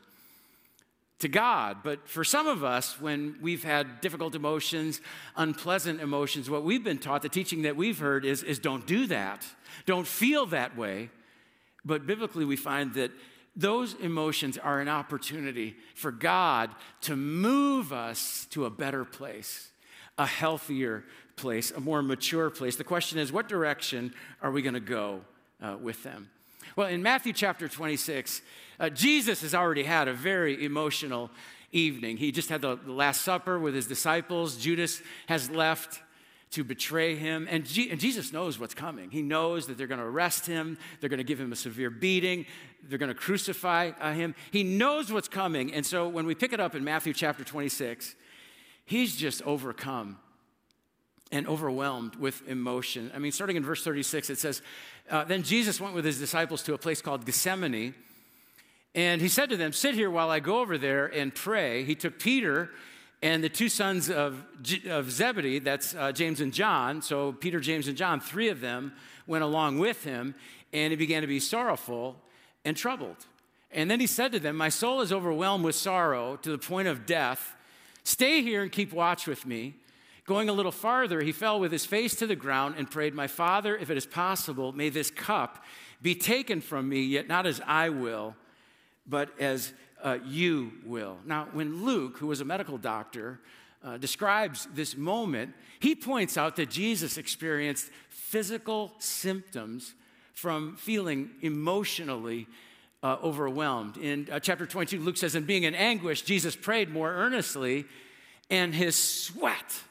to 1.20 1.28
God. 1.28 1.78
But 1.84 2.08
for 2.08 2.24
some 2.24 2.48
of 2.48 2.64
us, 2.64 3.00
when 3.00 3.38
we've 3.42 3.64
had 3.64 4.02
difficult 4.02 4.36
emotions, 4.36 5.02
unpleasant 5.36 6.02
emotions, 6.02 6.50
what 6.50 6.64
we've 6.64 6.84
been 6.84 6.98
taught, 6.98 7.22
the 7.22 7.30
teaching 7.30 7.64
that 7.64 7.76
we've 7.76 8.00
heard 8.00 8.26
is, 8.26 8.44
is 8.44 8.60
don't 8.60 8.86
do 8.86 9.08
that. 9.08 9.46
Don't 9.86 10.08
feel 10.08 10.46
that 10.48 10.78
way. 10.78 11.10
But 11.86 12.06
biblically, 12.06 12.46
we 12.46 12.56
find 12.56 12.94
that 12.96 13.12
those 13.56 13.94
emotions 13.96 14.58
are 14.58 14.80
an 14.80 14.90
opportunity 14.90 15.76
for 15.96 16.12
God 16.12 16.72
to 17.02 17.16
move 17.16 17.94
us 17.94 18.48
to 18.52 18.66
a 18.66 18.70
better 18.70 19.06
place 19.06 19.70
a 20.18 20.26
healthier 20.26 21.04
place, 21.36 21.72
a 21.72 21.80
more 21.80 22.02
mature 22.02 22.50
place. 22.50 22.76
The 22.76 22.84
question 22.84 23.20
is, 23.20 23.32
what 23.32 23.48
direction 23.48 24.14
are 24.42 24.52
we 24.52 24.62
going 24.62 24.74
to 24.74 24.80
go 24.80 25.22
uh, 25.62 25.78
with 25.82 26.04
them? 26.04 26.30
Well, 26.76 26.88
in 26.88 27.04
Matthew 27.04 27.34
chapter 27.34 27.68
26, 27.68 28.42
uh, 28.80 28.90
Jesus 28.90 29.42
has 29.42 29.54
already 29.54 29.84
had 29.84 30.08
a 30.08 30.14
very 30.14 30.64
emotional 30.64 31.30
evening. 31.72 32.18
He 32.18 32.32
just 32.32 32.50
had 32.50 32.62
the, 32.62 32.76
the 32.76 32.92
Last 32.92 33.22
Supper 33.22 33.60
with 33.60 33.76
his 33.76 33.88
disciples. 33.88 34.58
Judas 34.58 35.02
has 35.28 35.50
left 35.50 36.02
to 36.52 36.64
betray 36.64 37.16
him. 37.16 37.48
And, 37.50 37.66
G- 37.66 37.90
and, 37.90 38.00
Jesus 38.00 38.32
knows 38.32 38.60
what's 38.60 38.76
coming. 38.76 39.10
He 39.10 39.24
knows 39.24 39.66
that 39.68 39.78
they're 39.78 39.88
going 39.88 40.00
to 40.00 40.06
arrest 40.06 40.46
him, 40.46 40.78
they're 41.00 41.10
going 41.10 41.18
to 41.18 41.24
give 41.24 41.40
him 41.40 41.52
a 41.52 41.56
severe 41.56 41.90
beating, 41.90 42.46
they're 42.84 43.00
going 43.00 43.10
to 43.10 43.16
crucify 43.16 43.92
uh, 44.00 44.14
him. 44.14 44.36
He 44.52 44.64
knows 44.64 45.12
what's 45.12 45.28
coming. 45.28 45.74
And 45.74 45.86
so 45.86 46.08
when 46.08 46.28
we 46.28 46.36
pick 46.36 46.54
it 46.54 46.60
up 46.60 46.76
in 46.76 46.84
Matthew 46.84 47.14
chapter 47.14 47.44
26, 47.44 48.16
he's 48.86 49.16
just 49.16 49.42
overcome 49.44 50.20
and 51.34 51.48
overwhelmed 51.48 52.16
with 52.16 52.48
emotion. 52.48 53.12
I 53.14 53.18
mean, 53.18 53.32
starting 53.32 53.58
in 53.58 53.64
verse 53.64 53.84
36, 53.84 54.30
it 54.30 54.38
says, 54.38 54.62
uh, 55.10 55.24
Then 55.24 55.42
Jesus 55.42 55.82
went 55.82 55.96
with 55.96 56.06
his 56.06 56.20
disciples 56.20 56.62
to 56.64 56.76
a 56.76 56.78
place 56.78 57.02
called 57.02 57.26
Gethsemane, 57.26 57.96
and 58.94 59.20
he 59.20 59.28
said 59.28 59.50
to 59.50 59.58
them, 59.58 59.74
Sit 59.74 59.96
here 59.96 60.12
while 60.12 60.30
I 60.30 60.40
go 60.40 60.60
over 60.60 60.78
there 60.78 61.08
and 61.08 61.34
pray. 61.34 61.84
He 61.86 61.96
took 61.96 62.20
Peter 62.20 62.70
and 63.24 63.44
the 63.44 63.50
two 63.50 63.68
sons 63.68 64.12
of, 64.12 64.46
of 64.88 65.12
Zebedee, 65.12 65.58
that's 65.58 65.96
uh, 65.96 66.12
James 66.12 66.40
and 66.40 66.54
John, 66.54 67.02
so 67.02 67.32
Peter, 67.32 67.60
James, 67.60 67.88
and 67.88 67.98
John, 67.98 68.20
three 68.20 68.50
of 68.50 68.62
them 68.62 68.94
went 69.26 69.44
along 69.44 69.80
with 69.80 70.04
him, 70.04 70.36
and 70.72 70.92
he 70.92 70.98
began 70.98 71.22
to 71.22 71.28
be 71.28 71.40
sorrowful 71.40 72.16
and 72.64 72.78
troubled. 72.78 73.26
And 73.72 73.90
then 73.90 74.00
he 74.00 74.08
said 74.08 74.34
to 74.34 74.40
them, 74.40 74.56
My 74.56 74.70
soul 74.70 75.02
is 75.02 75.12
overwhelmed 75.12 75.66
with 75.66 75.74
sorrow 75.74 76.36
to 76.44 76.52
the 76.52 76.60
point 76.60 76.88
of 76.88 77.08
death. 77.08 77.56
Stay 78.04 78.44
here 78.44 78.62
and 78.62 78.72
keep 78.72 78.94
watch 78.94 79.26
with 79.26 79.48
me. 79.48 79.74
Going 80.26 80.48
a 80.48 80.54
little 80.54 80.72
farther, 80.72 81.22
he 81.22 81.34
fell 81.34 81.60
with 81.60 81.72
his 81.72 81.86
face 81.86 82.16
to 82.16 82.28
the 82.28 82.36
ground 82.36 82.76
and 82.78 82.90
prayed, 82.90 83.14
My 83.14 83.28
Father, 83.28 83.76
if 83.76 83.90
it 83.90 83.98
is 83.98 84.06
possible, 84.06 84.72
may 84.72 84.90
this 84.90 85.12
cup 85.12 85.64
be 86.02 86.16
taken 86.16 86.62
from 86.62 86.88
me, 86.88 87.02
yet 87.02 87.28
not 87.28 87.46
as 87.46 87.62
I 87.66 87.90
will, 87.90 88.36
but 89.06 89.38
as 89.40 89.74
uh, 90.02 90.20
you 90.26 90.72
will. 90.86 91.18
Now, 91.26 91.50
when 91.52 91.84
Luke, 91.84 92.18
who 92.20 92.28
was 92.28 92.40
a 92.40 92.46
medical 92.46 92.78
doctor, 92.78 93.40
uh, 93.84 93.98
describes 93.98 94.68
this 94.74 94.96
moment, 94.96 95.54
he 95.80 95.94
points 95.94 96.38
out 96.38 96.56
that 96.56 96.70
Jesus 96.70 97.18
experienced 97.18 97.90
physical 98.10 98.94
symptoms 99.00 99.94
from 100.34 100.78
feeling 100.78 101.32
emotionally 101.42 102.48
uh, 103.02 103.18
overwhelmed. 103.22 103.98
In 103.98 104.30
uh, 104.32 104.40
chapter 104.40 104.66
22, 104.66 105.00
Luke 105.02 105.18
says, 105.18 105.36
In 105.36 105.44
being 105.44 105.64
in 105.64 105.76
anguish, 105.76 106.22
Jesus 106.22 106.56
prayed 106.56 106.90
more 106.90 107.12
earnestly, 107.12 107.86
and 108.50 108.74
his 108.74 108.96
sweat 108.96 109.82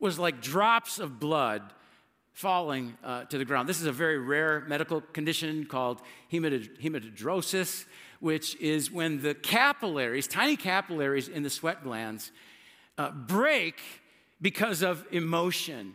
was 0.00 0.18
like 0.18 0.40
drops 0.40 0.98
of 0.98 1.18
blood 1.18 1.62
falling 2.32 2.96
uh, 3.04 3.24
to 3.24 3.38
the 3.38 3.44
ground. 3.44 3.68
This 3.68 3.80
is 3.80 3.86
a 3.86 3.92
very 3.92 4.18
rare 4.18 4.64
medical 4.66 5.00
condition 5.00 5.66
called 5.66 6.00
hematidrosis, 6.32 7.84
which 8.20 8.56
is 8.56 8.90
when 8.90 9.22
the 9.22 9.34
capillaries, 9.34 10.26
tiny 10.26 10.56
capillaries 10.56 11.28
in 11.28 11.42
the 11.42 11.50
sweat 11.50 11.84
glands, 11.84 12.32
uh, 12.98 13.10
break 13.10 13.80
because 14.40 14.82
of 14.82 15.06
emotion 15.12 15.94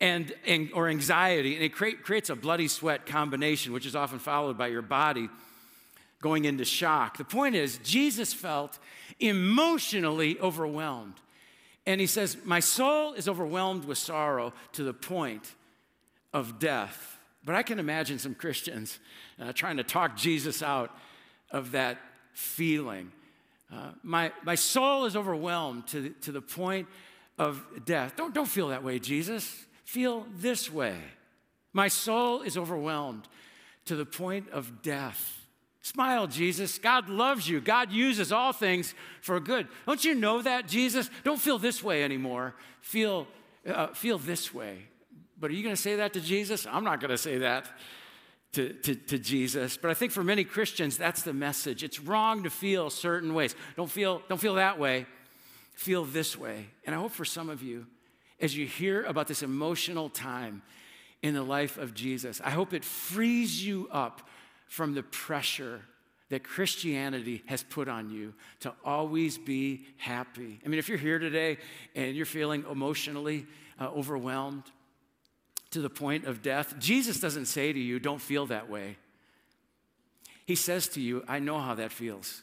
and, 0.00 0.34
and 0.44 0.70
or 0.74 0.88
anxiety, 0.88 1.54
and 1.54 1.64
it 1.64 1.72
create, 1.72 2.02
creates 2.02 2.30
a 2.30 2.36
bloody 2.36 2.68
sweat 2.68 3.06
combination, 3.06 3.72
which 3.72 3.86
is 3.86 3.96
often 3.96 4.18
followed 4.18 4.58
by 4.58 4.66
your 4.66 4.82
body 4.82 5.28
going 6.20 6.44
into 6.44 6.64
shock. 6.64 7.16
The 7.16 7.24
point 7.24 7.54
is, 7.54 7.78
Jesus 7.78 8.34
felt 8.34 8.78
emotionally 9.20 10.38
overwhelmed. 10.40 11.14
And 11.86 12.00
he 12.00 12.06
says, 12.06 12.36
My 12.44 12.60
soul 12.60 13.12
is 13.12 13.28
overwhelmed 13.28 13.84
with 13.84 13.98
sorrow 13.98 14.52
to 14.72 14.82
the 14.82 14.92
point 14.92 15.54
of 16.32 16.58
death. 16.58 17.18
But 17.44 17.54
I 17.54 17.62
can 17.62 17.78
imagine 17.78 18.18
some 18.18 18.34
Christians 18.34 18.98
uh, 19.40 19.52
trying 19.52 19.76
to 19.76 19.84
talk 19.84 20.16
Jesus 20.16 20.62
out 20.62 20.90
of 21.50 21.72
that 21.72 21.98
feeling. 22.32 23.12
Uh, 23.72 23.90
my, 24.02 24.32
my 24.44 24.56
soul 24.56 25.04
is 25.04 25.16
overwhelmed 25.16 25.86
to, 25.88 26.10
to 26.22 26.32
the 26.32 26.40
point 26.40 26.88
of 27.38 27.64
death. 27.84 28.14
Don't, 28.16 28.34
don't 28.34 28.48
feel 28.48 28.68
that 28.68 28.82
way, 28.82 28.98
Jesus. 28.98 29.64
Feel 29.84 30.26
this 30.36 30.72
way. 30.72 30.98
My 31.72 31.88
soul 31.88 32.42
is 32.42 32.56
overwhelmed 32.56 33.28
to 33.84 33.96
the 33.96 34.06
point 34.06 34.50
of 34.50 34.82
death. 34.82 35.45
Smile, 35.86 36.26
Jesus. 36.26 36.80
God 36.80 37.08
loves 37.08 37.48
you. 37.48 37.60
God 37.60 37.92
uses 37.92 38.32
all 38.32 38.52
things 38.52 38.92
for 39.20 39.38
good. 39.38 39.68
Don't 39.86 40.04
you 40.04 40.16
know 40.16 40.42
that, 40.42 40.66
Jesus? 40.66 41.08
Don't 41.22 41.40
feel 41.40 41.60
this 41.60 41.80
way 41.80 42.02
anymore. 42.02 42.56
Feel, 42.80 43.28
uh, 43.64 43.86
feel 43.94 44.18
this 44.18 44.52
way. 44.52 44.88
But 45.38 45.52
are 45.52 45.54
you 45.54 45.62
going 45.62 45.76
to 45.76 45.80
say 45.80 45.94
that 45.94 46.12
to 46.14 46.20
Jesus? 46.20 46.66
I'm 46.68 46.82
not 46.82 46.98
going 46.98 47.12
to 47.12 47.16
say 47.16 47.38
that 47.38 47.68
to, 48.54 48.72
to, 48.72 48.96
to, 48.96 49.16
Jesus. 49.20 49.76
But 49.76 49.92
I 49.92 49.94
think 49.94 50.10
for 50.10 50.24
many 50.24 50.42
Christians, 50.42 50.98
that's 50.98 51.22
the 51.22 51.32
message. 51.32 51.84
It's 51.84 52.00
wrong 52.00 52.42
to 52.42 52.50
feel 52.50 52.90
certain 52.90 53.32
ways. 53.32 53.54
Don't 53.76 53.88
feel, 53.88 54.22
don't 54.28 54.40
feel 54.40 54.54
that 54.54 54.80
way. 54.80 55.06
Feel 55.74 56.04
this 56.04 56.36
way. 56.36 56.66
And 56.84 56.96
I 56.96 56.98
hope 56.98 57.12
for 57.12 57.24
some 57.24 57.48
of 57.48 57.62
you, 57.62 57.86
as 58.40 58.56
you 58.56 58.66
hear 58.66 59.04
about 59.04 59.28
this 59.28 59.44
emotional 59.44 60.08
time 60.08 60.62
in 61.22 61.32
the 61.32 61.44
life 61.44 61.78
of 61.78 61.94
Jesus, 61.94 62.40
I 62.44 62.50
hope 62.50 62.72
it 62.72 62.84
frees 62.84 63.64
you 63.64 63.88
up 63.92 64.28
from 64.66 64.94
the 64.94 65.02
pressure 65.02 65.80
that 66.28 66.42
Christianity 66.42 67.42
has 67.46 67.62
put 67.62 67.88
on 67.88 68.10
you 68.10 68.34
to 68.60 68.74
always 68.84 69.38
be 69.38 69.86
happy. 69.96 70.60
I 70.64 70.68
mean, 70.68 70.78
if 70.78 70.88
you're 70.88 70.98
here 70.98 71.18
today 71.18 71.58
and 71.94 72.16
you're 72.16 72.26
feeling 72.26 72.64
emotionally 72.70 73.46
uh, 73.80 73.88
overwhelmed 73.88 74.64
to 75.70 75.80
the 75.80 75.90
point 75.90 76.24
of 76.24 76.42
death, 76.42 76.78
Jesus 76.78 77.20
doesn't 77.20 77.46
say 77.46 77.72
to 77.72 77.78
you, 77.78 78.00
don't 78.00 78.20
feel 78.20 78.46
that 78.46 78.68
way. 78.68 78.96
He 80.46 80.56
says 80.56 80.88
to 80.88 81.00
you, 81.00 81.24
I 81.28 81.38
know 81.38 81.60
how 81.60 81.74
that 81.74 81.92
feels. 81.92 82.42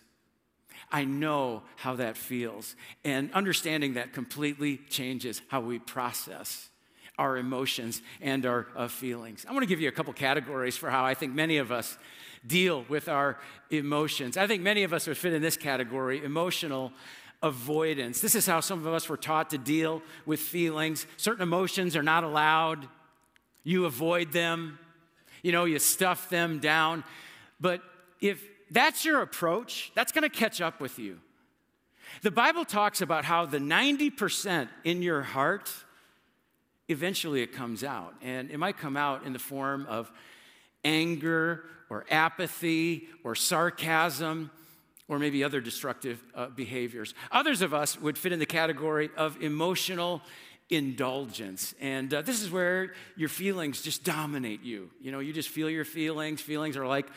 I 0.91 1.05
know 1.05 1.63
how 1.75 1.95
that 1.95 2.17
feels. 2.17 2.75
And 3.03 3.31
understanding 3.33 3.95
that 3.95 4.13
completely 4.13 4.77
changes 4.89 5.41
how 5.47 5.61
we 5.61 5.79
process 5.79 6.69
our 7.17 7.37
emotions 7.37 8.01
and 8.21 8.45
our 8.45 8.67
uh, 8.75 8.87
feelings. 8.87 9.45
I 9.47 9.51
want 9.51 9.63
to 9.63 9.67
give 9.67 9.79
you 9.79 9.87
a 9.87 9.91
couple 9.91 10.13
categories 10.13 10.75
for 10.77 10.89
how 10.89 11.05
I 11.05 11.13
think 11.13 11.33
many 11.33 11.57
of 11.57 11.71
us 11.71 11.97
deal 12.45 12.85
with 12.89 13.07
our 13.07 13.39
emotions. 13.69 14.35
I 14.35 14.47
think 14.47 14.61
many 14.61 14.83
of 14.83 14.93
us 14.93 15.07
would 15.07 15.17
fit 15.17 15.33
in 15.33 15.41
this 15.41 15.57
category 15.57 16.23
emotional 16.23 16.91
avoidance. 17.41 18.21
This 18.21 18.35
is 18.35 18.45
how 18.45 18.61
some 18.61 18.79
of 18.79 18.93
us 18.93 19.07
were 19.07 19.17
taught 19.17 19.49
to 19.51 19.57
deal 19.57 20.01
with 20.25 20.39
feelings. 20.39 21.05
Certain 21.17 21.43
emotions 21.43 21.95
are 21.95 22.03
not 22.03 22.23
allowed, 22.23 22.87
you 23.63 23.85
avoid 23.85 24.31
them, 24.31 24.79
you 25.41 25.51
know, 25.51 25.65
you 25.65 25.77
stuff 25.79 26.29
them 26.29 26.59
down. 26.59 27.03
But 27.59 27.81
if 28.21 28.43
that's 28.71 29.05
your 29.05 29.21
approach, 29.21 29.91
that's 29.93 30.11
going 30.11 30.23
to 30.23 30.29
catch 30.29 30.61
up 30.61 30.79
with 30.81 30.97
you. 30.97 31.19
The 32.21 32.31
Bible 32.31 32.65
talks 32.65 33.01
about 33.01 33.25
how 33.25 33.45
the 33.45 33.59
90% 33.59 34.69
in 34.83 35.01
your 35.01 35.21
heart 35.21 35.71
eventually 36.93 37.41
it 37.41 37.51
comes 37.51 37.83
out. 37.83 38.13
And 38.21 38.49
it 38.49 38.57
might 38.57 38.77
come 38.77 38.95
out 38.95 39.25
in 39.25 39.33
the 39.33 39.39
form 39.39 39.85
of 39.89 40.11
anger 40.85 41.65
or 41.89 42.05
apathy 42.09 43.07
or 43.23 43.35
sarcasm 43.35 44.49
or 45.07 45.19
maybe 45.19 45.43
other 45.43 45.59
destructive 45.59 46.23
uh, 46.33 46.47
behaviors. 46.47 47.13
Others 47.31 47.61
of 47.61 47.73
us 47.73 47.99
would 47.99 48.17
fit 48.17 48.31
in 48.31 48.39
the 48.39 48.45
category 48.45 49.09
of 49.17 49.41
emotional 49.41 50.21
indulgence. 50.69 51.75
And 51.81 52.13
uh, 52.13 52.21
this 52.21 52.41
is 52.41 52.49
where 52.49 52.93
your 53.17 53.29
feelings 53.29 53.81
just 53.81 54.03
dominate 54.03 54.63
you. 54.63 54.89
You 55.01 55.11
know, 55.11 55.19
you 55.19 55.33
just 55.33 55.49
feel 55.49 55.69
your 55.69 55.85
feelings. 55.85 56.41
Feelings 56.41 56.77
are 56.77 56.87
like 56.87 57.07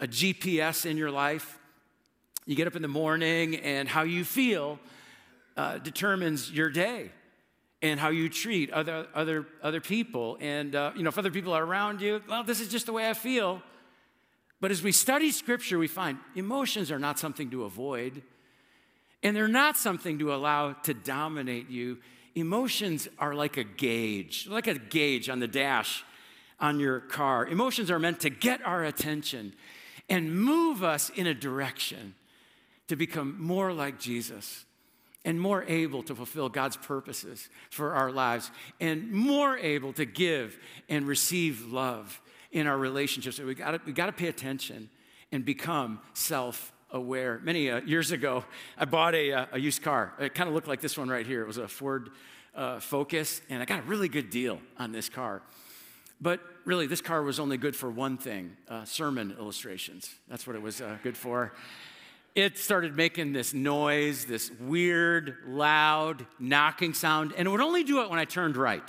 a 0.00 0.06
GPS 0.06 0.86
in 0.86 0.96
your 0.96 1.10
life. 1.10 1.58
You 2.46 2.56
get 2.56 2.66
up 2.66 2.76
in 2.76 2.82
the 2.82 2.88
morning, 2.88 3.56
and 3.56 3.88
how 3.88 4.02
you 4.02 4.22
feel 4.24 4.78
uh, 5.56 5.78
determines 5.78 6.50
your 6.50 6.68
day 6.68 7.10
and 7.84 8.00
how 8.00 8.08
you 8.08 8.30
treat 8.30 8.70
other, 8.70 9.06
other, 9.14 9.46
other 9.62 9.80
people. 9.80 10.38
And, 10.40 10.74
uh, 10.74 10.92
you 10.96 11.02
know, 11.02 11.10
if 11.10 11.18
other 11.18 11.30
people 11.30 11.52
are 11.52 11.62
around 11.62 12.00
you, 12.00 12.22
well, 12.26 12.42
this 12.42 12.58
is 12.58 12.68
just 12.68 12.86
the 12.86 12.94
way 12.94 13.10
I 13.10 13.12
feel. 13.12 13.60
But 14.58 14.70
as 14.70 14.82
we 14.82 14.90
study 14.90 15.30
scripture, 15.30 15.78
we 15.78 15.86
find 15.86 16.16
emotions 16.34 16.90
are 16.90 16.98
not 16.98 17.18
something 17.18 17.50
to 17.50 17.64
avoid, 17.64 18.22
and 19.22 19.36
they're 19.36 19.48
not 19.48 19.76
something 19.76 20.18
to 20.20 20.34
allow 20.34 20.72
to 20.72 20.94
dominate 20.94 21.68
you. 21.68 21.98
Emotions 22.34 23.06
are 23.18 23.34
like 23.34 23.58
a 23.58 23.64
gauge, 23.64 24.48
like 24.48 24.66
a 24.66 24.78
gauge 24.78 25.28
on 25.28 25.40
the 25.40 25.46
dash 25.46 26.04
on 26.58 26.80
your 26.80 27.00
car. 27.00 27.46
Emotions 27.46 27.90
are 27.90 27.98
meant 27.98 28.20
to 28.20 28.30
get 28.30 28.64
our 28.64 28.82
attention 28.82 29.52
and 30.08 30.34
move 30.34 30.82
us 30.82 31.10
in 31.10 31.26
a 31.26 31.34
direction 31.34 32.14
to 32.88 32.96
become 32.96 33.36
more 33.38 33.74
like 33.74 34.00
Jesus 34.00 34.64
and 35.24 35.40
more 35.40 35.64
able 35.64 36.02
to 36.02 36.14
fulfill 36.14 36.48
God's 36.48 36.76
purposes 36.76 37.48
for 37.70 37.94
our 37.94 38.10
lives 38.10 38.50
and 38.80 39.10
more 39.10 39.56
able 39.56 39.92
to 39.94 40.04
give 40.04 40.58
and 40.88 41.06
receive 41.06 41.72
love 41.72 42.20
in 42.52 42.66
our 42.66 42.76
relationships. 42.76 43.36
So 43.36 43.46
we 43.46 43.54
got 43.54 43.84
we 43.86 43.92
to 43.92 44.12
pay 44.12 44.28
attention 44.28 44.90
and 45.32 45.44
become 45.44 46.00
self 46.12 46.72
aware. 46.90 47.40
Many 47.42 47.70
uh, 47.70 47.80
years 47.80 48.12
ago, 48.12 48.44
I 48.78 48.84
bought 48.84 49.14
a, 49.14 49.32
uh, 49.32 49.46
a 49.52 49.58
used 49.58 49.82
car. 49.82 50.12
It 50.20 50.34
kind 50.34 50.48
of 50.48 50.54
looked 50.54 50.68
like 50.68 50.80
this 50.80 50.96
one 50.96 51.08
right 51.08 51.26
here. 51.26 51.42
It 51.42 51.46
was 51.46 51.58
a 51.58 51.66
Ford 51.66 52.10
uh, 52.54 52.78
Focus, 52.78 53.40
and 53.50 53.60
I 53.60 53.64
got 53.64 53.80
a 53.80 53.82
really 53.82 54.08
good 54.08 54.30
deal 54.30 54.60
on 54.78 54.92
this 54.92 55.08
car. 55.08 55.42
But 56.20 56.40
really, 56.64 56.86
this 56.86 57.00
car 57.00 57.22
was 57.22 57.40
only 57.40 57.56
good 57.56 57.74
for 57.74 57.90
one 57.90 58.16
thing 58.16 58.56
uh, 58.68 58.84
sermon 58.84 59.34
illustrations. 59.38 60.14
That's 60.28 60.46
what 60.46 60.54
it 60.54 60.62
was 60.62 60.80
uh, 60.80 60.98
good 61.02 61.16
for 61.16 61.52
it 62.34 62.58
started 62.58 62.96
making 62.96 63.32
this 63.32 63.54
noise, 63.54 64.24
this 64.24 64.50
weird, 64.60 65.36
loud, 65.46 66.26
knocking 66.38 66.92
sound, 66.92 67.32
and 67.36 67.46
it 67.46 67.50
would 67.50 67.60
only 67.60 67.84
do 67.84 68.02
it 68.02 68.10
when 68.10 68.18
I 68.18 68.24
turned 68.24 68.56
right. 68.56 68.82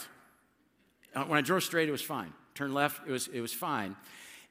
Uh, 1.15 1.23
when 1.25 1.37
I 1.37 1.41
drove 1.41 1.63
straight, 1.63 1.87
it 1.87 1.91
was 1.91 2.01
fine. 2.01 2.33
Turn 2.55 2.73
left, 2.73 3.07
it 3.07 3.11
was, 3.11 3.27
it 3.27 3.41
was 3.41 3.53
fine. 3.53 3.95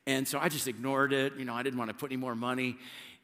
And 0.06 0.28
so 0.28 0.38
I 0.38 0.48
just 0.48 0.68
ignored 0.68 1.12
it. 1.12 1.34
You 1.36 1.44
know, 1.44 1.54
I 1.54 1.62
didn't 1.62 1.78
want 1.78 1.90
to 1.90 1.94
put 1.94 2.10
any 2.10 2.18
more 2.18 2.34
money 2.34 2.76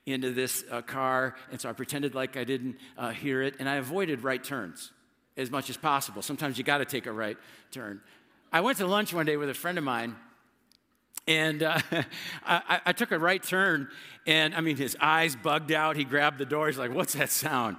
into 0.06 0.32
this 0.32 0.64
uh, 0.70 0.82
car, 0.82 1.36
and 1.50 1.60
so 1.60 1.68
I 1.68 1.72
pretended 1.72 2.14
like 2.14 2.36
I 2.36 2.44
didn't 2.44 2.76
uh, 2.96 3.10
hear 3.10 3.42
it, 3.42 3.56
and 3.58 3.68
I 3.68 3.76
avoided 3.76 4.24
right 4.24 4.42
turns 4.42 4.90
as 5.36 5.50
much 5.50 5.70
as 5.70 5.76
possible. 5.76 6.22
Sometimes 6.22 6.58
you 6.58 6.64
got 6.64 6.78
to 6.78 6.84
take 6.84 7.06
a 7.06 7.12
right 7.12 7.36
turn. 7.70 8.00
I 8.52 8.60
went 8.62 8.78
to 8.78 8.86
lunch 8.86 9.12
one 9.12 9.26
day 9.26 9.36
with 9.36 9.50
a 9.50 9.54
friend 9.54 9.78
of 9.78 9.84
mine, 9.84 10.16
and 11.26 11.62
uh, 11.62 11.80
I, 12.46 12.80
I, 12.86 12.92
took 12.92 13.12
a 13.12 13.18
right 13.18 13.42
turn, 13.42 13.88
and 14.26 14.54
I 14.54 14.60
mean, 14.60 14.76
his 14.76 14.96
eyes 15.00 15.36
bugged 15.36 15.72
out. 15.72 15.96
He 15.96 16.04
grabbed 16.04 16.38
the 16.38 16.44
door. 16.44 16.66
He's 16.66 16.78
like, 16.78 16.92
What's 16.92 17.14
that 17.14 17.30
sound? 17.30 17.76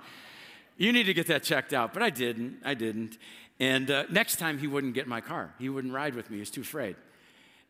You 0.78 0.92
need 0.92 1.04
to 1.04 1.14
get 1.14 1.28
that 1.28 1.44
checked 1.44 1.74
out. 1.74 1.94
But 1.94 2.02
I 2.02 2.10
didn't. 2.10 2.60
I 2.64 2.74
didn't. 2.74 3.18
And 3.60 3.92
uh, 3.92 4.06
next 4.10 4.38
time, 4.38 4.58
he 4.58 4.68
wouldn't 4.68 4.96
get 4.96 5.08
my 5.08 5.22
car. 5.22 5.54
He 5.60 5.70
wouldn't 5.70 5.94
ride 5.94 6.16
with 6.16 6.30
me. 6.30 6.38
He 6.38 6.40
was 6.40 6.50
too 6.50 6.62
afraid. 6.62 6.96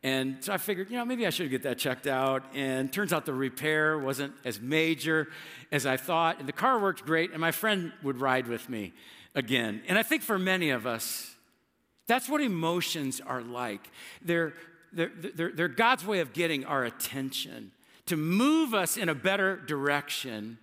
And 0.04 0.44
so 0.44 0.54
I 0.54 0.58
figured, 0.58 0.90
you 0.90 0.98
know, 0.98 1.06
maybe 1.06 1.28
I 1.28 1.30
should 1.30 1.50
get 1.52 1.64
that 1.64 1.78
checked 1.78 2.08
out. 2.08 2.44
And 2.56 2.92
turns 2.92 3.14
out 3.14 3.26
the 3.26 3.34
repair 3.34 4.00
wasn't 4.00 4.34
as 4.46 4.60
major 4.60 5.28
as 5.72 5.86
I 5.86 5.98
thought. 5.98 6.40
And 6.40 6.48
the 6.48 6.54
car 6.54 6.80
worked 6.80 7.06
great, 7.06 7.32
and 7.32 7.42
my 7.42 7.52
friend 7.52 7.92
would 8.02 8.20
ride 8.22 8.48
with 8.48 8.70
me 8.70 8.94
again. 9.36 9.82
And 9.88 9.98
I 9.98 10.04
think 10.04 10.24
for 10.24 10.40
many 10.40 10.70
of 10.70 10.88
us, 10.88 11.36
that's 12.08 12.28
what 12.28 12.42
emotions 12.42 13.22
are 13.22 13.42
like. 13.42 13.90
They're 14.24 14.54
they're, 14.92 15.12
they're, 15.36 15.52
they're 15.52 15.68
God's 15.68 16.06
way 16.06 16.20
of 16.20 16.34
getting 16.34 16.66
our 16.66 16.84
attention 16.84 17.72
to 18.08 18.18
move 18.18 18.74
us 18.74 18.98
in 18.98 19.10
a 19.10 19.16
better 19.16 19.58
direction. 19.58 20.58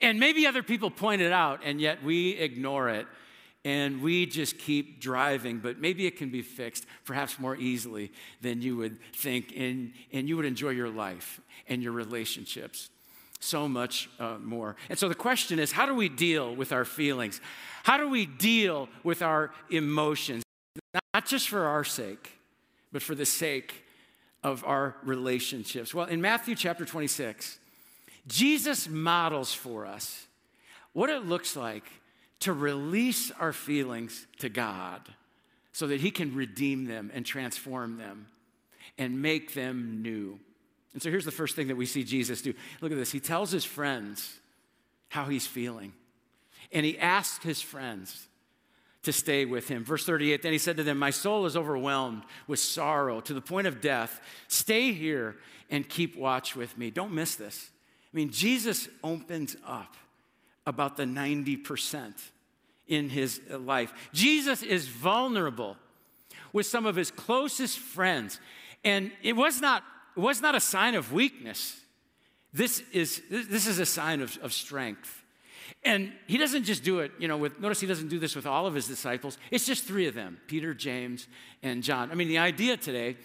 And 0.00 0.20
maybe 0.20 0.46
other 0.46 0.62
people 0.62 0.90
point 0.90 1.22
it 1.22 1.32
out, 1.32 1.60
and 1.64 1.80
yet 1.80 2.02
we 2.02 2.30
ignore 2.30 2.88
it 2.88 3.06
and 3.64 4.00
we 4.00 4.24
just 4.24 4.56
keep 4.58 5.00
driving, 5.00 5.58
but 5.58 5.78
maybe 5.78 6.06
it 6.06 6.16
can 6.16 6.30
be 6.30 6.42
fixed 6.42 6.86
perhaps 7.04 7.38
more 7.38 7.56
easily 7.56 8.12
than 8.40 8.62
you 8.62 8.76
would 8.76 8.98
think, 9.12 9.52
and, 9.56 9.92
and 10.12 10.28
you 10.28 10.36
would 10.36 10.46
enjoy 10.46 10.70
your 10.70 10.88
life 10.88 11.40
and 11.68 11.82
your 11.82 11.92
relationships 11.92 12.88
so 13.40 13.68
much 13.68 14.08
uh, 14.18 14.38
more. 14.38 14.76
And 14.88 14.98
so 14.98 15.08
the 15.08 15.14
question 15.14 15.58
is 15.58 15.72
how 15.72 15.86
do 15.86 15.94
we 15.94 16.08
deal 16.08 16.54
with 16.54 16.72
our 16.72 16.84
feelings? 16.84 17.40
How 17.82 17.96
do 17.96 18.08
we 18.08 18.26
deal 18.26 18.88
with 19.02 19.22
our 19.22 19.52
emotions? 19.70 20.42
Not 21.14 21.26
just 21.26 21.48
for 21.48 21.66
our 21.66 21.84
sake, 21.84 22.37
but 22.92 23.02
for 23.02 23.14
the 23.14 23.26
sake 23.26 23.84
of 24.42 24.64
our 24.64 24.96
relationships. 25.02 25.94
Well, 25.94 26.06
in 26.06 26.20
Matthew 26.20 26.54
chapter 26.54 26.84
26, 26.84 27.58
Jesus 28.26 28.88
models 28.88 29.52
for 29.52 29.86
us 29.86 30.26
what 30.92 31.10
it 31.10 31.24
looks 31.24 31.56
like 31.56 31.84
to 32.40 32.52
release 32.52 33.30
our 33.32 33.52
feelings 33.52 34.26
to 34.38 34.48
God 34.48 35.02
so 35.72 35.86
that 35.88 36.00
He 36.00 36.10
can 36.10 36.34
redeem 36.34 36.86
them 36.86 37.10
and 37.12 37.26
transform 37.26 37.98
them 37.98 38.28
and 38.96 39.22
make 39.22 39.54
them 39.54 40.02
new. 40.02 40.38
And 40.92 41.02
so 41.02 41.10
here's 41.10 41.24
the 41.24 41.30
first 41.30 41.54
thing 41.54 41.68
that 41.68 41.76
we 41.76 41.86
see 41.86 42.02
Jesus 42.02 42.42
do. 42.42 42.54
Look 42.80 42.90
at 42.90 42.98
this. 42.98 43.12
He 43.12 43.20
tells 43.20 43.52
his 43.52 43.64
friends 43.64 44.38
how 45.08 45.26
he's 45.26 45.46
feeling. 45.46 45.92
And 46.72 46.84
he 46.84 46.98
asks 46.98 47.44
his 47.44 47.60
friends 47.60 48.26
to 49.02 49.12
stay 49.12 49.44
with 49.44 49.68
him. 49.68 49.84
Verse 49.84 50.04
38 50.04 50.42
Then 50.42 50.52
he 50.52 50.58
said 50.58 50.76
to 50.76 50.82
them, 50.82 50.98
My 50.98 51.10
soul 51.10 51.46
is 51.46 51.56
overwhelmed 51.56 52.24
with 52.46 52.58
sorrow 52.58 53.20
to 53.20 53.34
the 53.34 53.40
point 53.40 53.66
of 53.66 53.80
death. 53.80 54.20
Stay 54.48 54.92
here 54.92 55.36
and 55.70 55.88
keep 55.88 56.16
watch 56.16 56.56
with 56.56 56.76
me. 56.78 56.90
Don't 56.90 57.12
miss 57.12 57.36
this. 57.36 57.70
I 58.12 58.16
mean, 58.16 58.30
Jesus 58.30 58.88
opens 59.04 59.56
up 59.66 59.94
about 60.66 60.96
the 60.96 61.04
90% 61.04 62.14
in 62.86 63.10
his 63.10 63.40
life. 63.50 63.92
Jesus 64.12 64.62
is 64.62 64.88
vulnerable 64.88 65.76
with 66.52 66.66
some 66.66 66.86
of 66.86 66.96
his 66.96 67.10
closest 67.10 67.78
friends. 67.78 68.40
And 68.84 69.12
it 69.22 69.34
was 69.34 69.60
not, 69.60 69.82
it 70.16 70.20
was 70.20 70.40
not 70.40 70.54
a 70.54 70.60
sign 70.60 70.94
of 70.94 71.12
weakness. 71.12 71.80
This 72.52 72.82
is, 72.92 73.22
this 73.30 73.66
is 73.66 73.78
a 73.78 73.86
sign 73.86 74.20
of, 74.20 74.38
of 74.42 74.52
strength. 74.52 75.17
And 75.84 76.12
he 76.26 76.38
doesn't 76.38 76.64
just 76.64 76.82
do 76.82 77.00
it, 77.00 77.12
you 77.18 77.28
know, 77.28 77.36
with, 77.36 77.60
notice 77.60 77.80
he 77.80 77.86
doesn't 77.86 78.08
do 78.08 78.18
this 78.18 78.34
with 78.34 78.46
all 78.46 78.66
of 78.66 78.74
his 78.74 78.86
disciples. 78.86 79.38
It's 79.50 79.66
just 79.66 79.84
three 79.84 80.06
of 80.06 80.14
them 80.14 80.38
Peter, 80.46 80.74
James, 80.74 81.26
and 81.62 81.82
John. 81.82 82.10
I 82.10 82.14
mean, 82.14 82.28
the 82.28 82.38
idea 82.38 82.76
today 82.76 83.16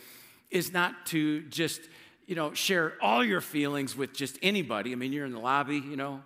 is 0.52 0.72
not 0.72 1.06
to 1.08 1.42
just, 1.44 1.82
you 2.28 2.36
know, 2.36 2.54
share 2.54 2.94
all 3.02 3.24
your 3.24 3.42
feelings 3.42 3.96
with 3.96 4.14
just 4.14 4.38
anybody. 4.42 4.92
I 4.92 4.96
mean, 4.96 5.12
you're 5.12 5.26
in 5.26 5.32
the 5.32 5.40
lobby, 5.40 5.78
you 5.78 5.96
know, 5.96 6.22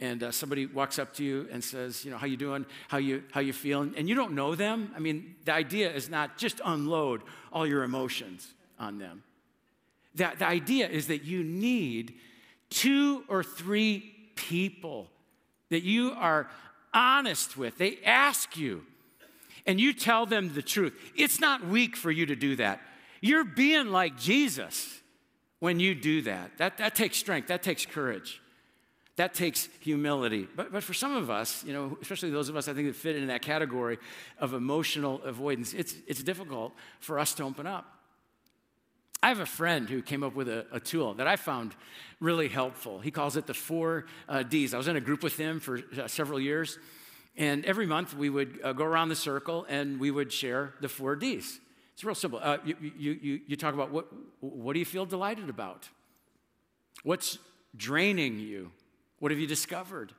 and 0.00 0.22
uh, 0.22 0.30
somebody 0.32 0.66
walks 0.66 0.98
up 0.98 1.14
to 1.14 1.24
you 1.24 1.48
and 1.52 1.62
says, 1.62 2.04
you 2.04 2.10
know, 2.10 2.16
how 2.16 2.26
you 2.26 2.36
doing? 2.36 2.66
How 2.88 2.98
you, 2.98 3.22
how 3.30 3.40
you 3.40 3.52
feeling? 3.52 3.94
And 3.96 4.08
you 4.08 4.14
don't 4.14 4.32
know 4.32 4.54
them. 4.54 4.92
I 4.96 4.98
mean, 4.98 5.36
the 5.44 5.52
idea 5.52 5.92
is 5.92 6.08
not 6.10 6.38
just 6.38 6.60
unload 6.64 7.22
all 7.52 7.66
your 7.66 7.82
emotions 7.84 8.52
on 8.78 8.98
them. 8.98 9.22
The, 10.14 10.32
the 10.38 10.46
idea 10.46 10.88
is 10.88 11.06
that 11.06 11.24
you 11.24 11.44
need 11.44 12.14
two 12.68 13.24
or 13.28 13.44
three 13.44 14.12
people 14.34 15.08
that 15.72 15.82
you 15.82 16.12
are 16.12 16.48
honest 16.94 17.56
with. 17.56 17.78
They 17.78 17.98
ask 18.04 18.56
you, 18.56 18.84
and 19.66 19.80
you 19.80 19.92
tell 19.92 20.26
them 20.26 20.54
the 20.54 20.62
truth. 20.62 20.94
It's 21.16 21.40
not 21.40 21.66
weak 21.66 21.96
for 21.96 22.10
you 22.10 22.26
to 22.26 22.36
do 22.36 22.56
that. 22.56 22.80
You're 23.20 23.44
being 23.44 23.88
like 23.88 24.18
Jesus 24.18 25.00
when 25.60 25.80
you 25.80 25.94
do 25.94 26.22
that. 26.22 26.58
That, 26.58 26.78
that 26.78 26.94
takes 26.94 27.16
strength, 27.16 27.48
that 27.48 27.62
takes 27.62 27.86
courage. 27.86 28.40
That 29.16 29.34
takes 29.34 29.68
humility. 29.80 30.48
But, 30.56 30.72
but 30.72 30.82
for 30.82 30.94
some 30.94 31.14
of 31.14 31.30
us, 31.30 31.62
you 31.64 31.72
know, 31.72 31.98
especially 32.00 32.30
those 32.30 32.48
of 32.48 32.56
us 32.56 32.66
I 32.66 32.72
think 32.72 32.88
that 32.88 32.96
fit 32.96 33.16
in 33.16 33.26
that 33.28 33.42
category 33.42 33.98
of 34.38 34.54
emotional 34.54 35.22
avoidance, 35.22 35.74
it's, 35.74 35.94
it's 36.06 36.22
difficult 36.22 36.72
for 36.98 37.18
us 37.18 37.34
to 37.34 37.44
open 37.44 37.66
up. 37.66 37.86
I 39.22 39.28
have 39.28 39.38
a 39.38 39.46
friend 39.46 39.88
who 39.88 40.02
came 40.02 40.24
up 40.24 40.34
with 40.34 40.48
a, 40.48 40.66
a, 40.72 40.80
tool 40.80 41.14
that 41.14 41.28
I 41.28 41.36
found 41.36 41.76
really 42.18 42.48
helpful. 42.48 42.98
He 42.98 43.12
calls 43.12 43.36
it 43.36 43.46
the 43.46 43.54
four 43.54 44.06
uh, 44.28 44.42
D's. 44.42 44.74
I 44.74 44.78
was 44.78 44.88
in 44.88 44.96
a 44.96 45.00
group 45.00 45.22
with 45.22 45.36
him 45.36 45.60
for 45.60 45.80
uh, 45.96 46.08
several 46.08 46.40
years, 46.40 46.78
and 47.36 47.64
every 47.64 47.86
month 47.86 48.14
we 48.14 48.28
would 48.28 48.58
uh, 48.64 48.72
go 48.72 48.84
around 48.84 49.10
the 49.10 49.16
circle 49.16 49.64
and 49.68 50.00
we 50.00 50.10
would 50.10 50.32
share 50.32 50.74
the 50.80 50.88
four 50.88 51.14
D's. 51.14 51.60
It's 51.94 52.02
real 52.02 52.16
simple. 52.16 52.40
Uh, 52.42 52.58
you, 52.64 52.76
you, 52.80 53.18
you, 53.22 53.40
you 53.46 53.56
talk 53.56 53.74
about 53.74 53.92
what, 53.92 54.06
what 54.40 54.72
do 54.72 54.80
you 54.80 54.84
feel 54.84 55.06
delighted 55.06 55.48
about? 55.48 55.88
What's 57.04 57.38
draining 57.76 58.40
you? 58.40 58.72
What 59.20 59.30
have 59.30 59.38
you 59.38 59.46
discovered? 59.46 60.12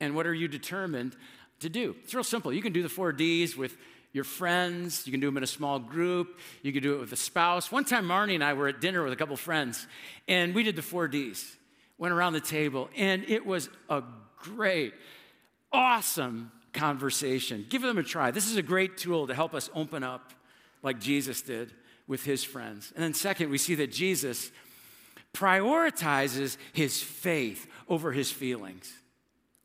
And 0.00 0.16
what 0.16 0.26
are 0.26 0.34
you 0.34 0.48
determined 0.48 1.16
to 1.60 1.68
do? 1.68 1.94
It's 2.02 2.12
real 2.12 2.24
simple. 2.24 2.52
You 2.52 2.62
can 2.62 2.72
do 2.72 2.82
the 2.82 2.88
four 2.88 3.12
D's 3.12 3.56
with 3.56 3.76
your 4.12 4.24
friends. 4.24 5.06
You 5.06 5.12
can 5.12 5.20
do 5.20 5.28
them 5.28 5.36
in 5.36 5.42
a 5.42 5.48
small 5.48 5.78
group. 5.78 6.38
You 6.62 6.72
can 6.72 6.82
do 6.82 6.96
it 6.96 7.00
with 7.00 7.12
a 7.12 7.16
spouse. 7.16 7.70
One 7.70 7.84
time, 7.84 8.06
Marnie 8.06 8.34
and 8.34 8.44
I 8.44 8.54
were 8.54 8.68
at 8.68 8.80
dinner 8.80 9.02
with 9.02 9.12
a 9.12 9.16
couple 9.16 9.36
friends, 9.36 9.86
and 10.26 10.54
we 10.54 10.62
did 10.62 10.76
the 10.76 10.82
four 10.82 11.08
Ds. 11.08 11.56
Went 11.98 12.14
around 12.14 12.32
the 12.32 12.40
table, 12.40 12.88
and 12.96 13.24
it 13.28 13.44
was 13.44 13.68
a 13.88 14.02
great, 14.38 14.94
awesome 15.72 16.50
conversation. 16.72 17.66
Give 17.68 17.82
them 17.82 17.98
a 17.98 18.02
try. 18.02 18.30
This 18.30 18.46
is 18.46 18.56
a 18.56 18.62
great 18.62 18.96
tool 18.96 19.26
to 19.26 19.34
help 19.34 19.54
us 19.54 19.68
open 19.74 20.02
up 20.02 20.32
like 20.82 20.98
Jesus 20.98 21.42
did 21.42 21.72
with 22.06 22.24
his 22.24 22.42
friends. 22.42 22.92
And 22.94 23.04
then, 23.04 23.14
second, 23.14 23.50
we 23.50 23.58
see 23.58 23.74
that 23.76 23.92
Jesus 23.92 24.50
prioritizes 25.34 26.56
his 26.72 27.02
faith 27.02 27.66
over 27.88 28.12
his 28.12 28.32
feelings. 28.32 28.92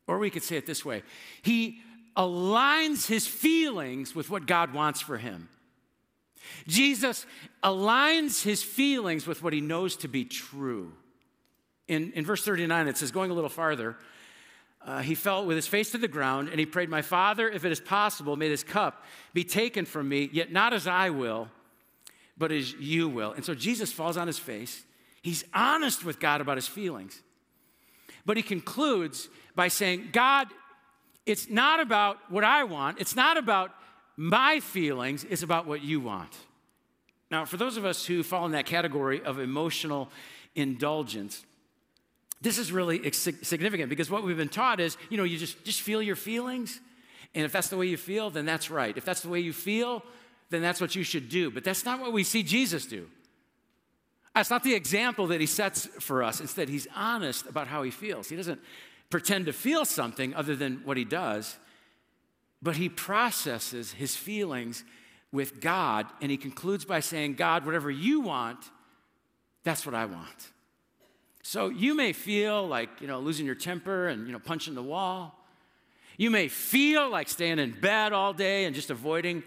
Or 0.06 0.18
we 0.18 0.30
could 0.30 0.44
say 0.44 0.56
it 0.56 0.66
this 0.66 0.84
way 0.84 1.02
He 1.42 1.80
aligns 2.16 3.06
his 3.06 3.26
feelings 3.26 4.14
with 4.14 4.30
what 4.30 4.46
God 4.46 4.72
wants 4.72 5.00
for 5.00 5.18
him. 5.18 5.48
Jesus 6.66 7.26
aligns 7.62 8.42
his 8.42 8.62
feelings 8.62 9.26
with 9.26 9.42
what 9.42 9.52
he 9.52 9.60
knows 9.60 9.96
to 9.96 10.08
be 10.08 10.24
true. 10.24 10.92
In, 11.88 12.12
in 12.12 12.24
verse 12.24 12.44
39, 12.44 12.88
it 12.88 12.96
says, 12.96 13.10
going 13.10 13.30
a 13.30 13.34
little 13.34 13.50
farther, 13.50 13.96
uh, 14.84 15.00
he 15.00 15.14
fell 15.14 15.44
with 15.44 15.56
his 15.56 15.66
face 15.66 15.90
to 15.90 15.98
the 15.98 16.08
ground 16.08 16.48
and 16.48 16.58
he 16.60 16.66
prayed, 16.66 16.88
My 16.88 17.02
Father, 17.02 17.48
if 17.48 17.64
it 17.64 17.72
is 17.72 17.80
possible, 17.80 18.36
may 18.36 18.48
this 18.48 18.62
cup 18.62 19.04
be 19.34 19.44
taken 19.44 19.84
from 19.84 20.08
me, 20.08 20.30
yet 20.32 20.52
not 20.52 20.72
as 20.72 20.86
I 20.86 21.10
will, 21.10 21.48
but 22.38 22.52
as 22.52 22.72
you 22.74 23.08
will. 23.08 23.32
And 23.32 23.44
so 23.44 23.54
Jesus 23.54 23.92
falls 23.92 24.16
on 24.16 24.26
his 24.26 24.38
face. 24.38 24.84
He's 25.22 25.44
honest 25.52 26.04
with 26.04 26.20
God 26.20 26.40
about 26.40 26.56
his 26.56 26.68
feelings. 26.68 27.20
But 28.24 28.36
he 28.36 28.42
concludes 28.42 29.28
by 29.54 29.68
saying, 29.68 30.10
God, 30.12 30.48
it's 31.26 31.50
not 31.50 31.80
about 31.80 32.18
what 32.30 32.44
I 32.44 32.64
want, 32.64 33.00
it's 33.00 33.16
not 33.16 33.36
about 33.36 33.72
my 34.16 34.60
feelings, 34.60 35.24
it's 35.28 35.42
about 35.42 35.66
what 35.66 35.82
you 35.82 36.00
want. 36.00 36.34
Now, 37.30 37.44
for 37.44 37.56
those 37.56 37.76
of 37.76 37.84
us 37.84 38.06
who 38.06 38.22
fall 38.22 38.46
in 38.46 38.52
that 38.52 38.66
category 38.66 39.20
of 39.22 39.38
emotional 39.38 40.10
indulgence, 40.54 41.44
this 42.40 42.58
is 42.58 42.70
really 42.70 43.10
significant 43.10 43.88
because 43.88 44.10
what 44.10 44.22
we've 44.22 44.36
been 44.36 44.48
taught 44.48 44.78
is, 44.78 44.96
you 45.10 45.16
know, 45.16 45.24
you 45.24 45.36
just, 45.36 45.64
just 45.64 45.80
feel 45.80 46.00
your 46.00 46.16
feelings. 46.16 46.80
And 47.34 47.44
if 47.44 47.52
that's 47.52 47.68
the 47.68 47.76
way 47.76 47.86
you 47.86 47.96
feel, 47.96 48.30
then 48.30 48.46
that's 48.46 48.70
right. 48.70 48.96
If 48.96 49.04
that's 49.04 49.20
the 49.20 49.28
way 49.28 49.40
you 49.40 49.52
feel, 49.52 50.02
then 50.50 50.62
that's 50.62 50.80
what 50.80 50.94
you 50.94 51.02
should 51.02 51.28
do. 51.28 51.50
But 51.50 51.64
that's 51.64 51.84
not 51.84 52.00
what 52.00 52.12
we 52.12 52.22
see 52.22 52.42
Jesus 52.42 52.86
do. 52.86 53.08
That's 54.34 54.50
not 54.50 54.62
the 54.62 54.74
example 54.74 55.26
that 55.28 55.40
he 55.40 55.46
sets 55.46 55.86
for 55.98 56.22
us. 56.22 56.40
Instead, 56.40 56.68
he's 56.68 56.86
honest 56.94 57.46
about 57.46 57.66
how 57.66 57.82
he 57.82 57.90
feels. 57.90 58.28
He 58.28 58.36
doesn't 58.36 58.60
pretend 59.10 59.46
to 59.46 59.52
feel 59.52 59.84
something 59.84 60.34
other 60.34 60.56
than 60.56 60.82
what 60.84 60.96
he 60.96 61.04
does, 61.04 61.58
but 62.62 62.76
he 62.76 62.88
processes 62.88 63.92
his 63.92 64.16
feelings 64.16 64.84
with 65.32 65.60
God 65.60 66.06
and 66.20 66.30
he 66.30 66.36
concludes 66.36 66.84
by 66.84 67.00
saying, 67.00 67.34
God, 67.34 67.64
whatever 67.66 67.90
you 67.90 68.20
want, 68.20 68.58
that's 69.64 69.84
what 69.84 69.94
I 69.94 70.06
want. 70.06 70.50
So 71.42 71.68
you 71.68 71.94
may 71.94 72.12
feel 72.12 72.66
like, 72.66 72.88
you 73.00 73.06
know, 73.06 73.20
losing 73.20 73.46
your 73.46 73.54
temper 73.54 74.08
and, 74.08 74.26
you 74.26 74.32
know, 74.32 74.38
punching 74.38 74.74
the 74.74 74.82
wall. 74.82 75.38
You 76.16 76.30
may 76.30 76.48
feel 76.48 77.08
like 77.10 77.28
staying 77.28 77.58
in 77.58 77.78
bed 77.78 78.12
all 78.12 78.32
day 78.32 78.64
and 78.64 78.74
just 78.74 78.90
avoiding 78.90 79.44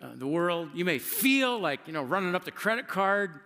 uh, 0.00 0.12
the 0.14 0.26
world. 0.26 0.70
You 0.74 0.84
may 0.84 0.98
feel 0.98 1.58
like, 1.58 1.80
you 1.86 1.92
know, 1.92 2.02
running 2.02 2.34
up 2.34 2.44
the 2.44 2.50
credit 2.50 2.88
card. 2.88 3.40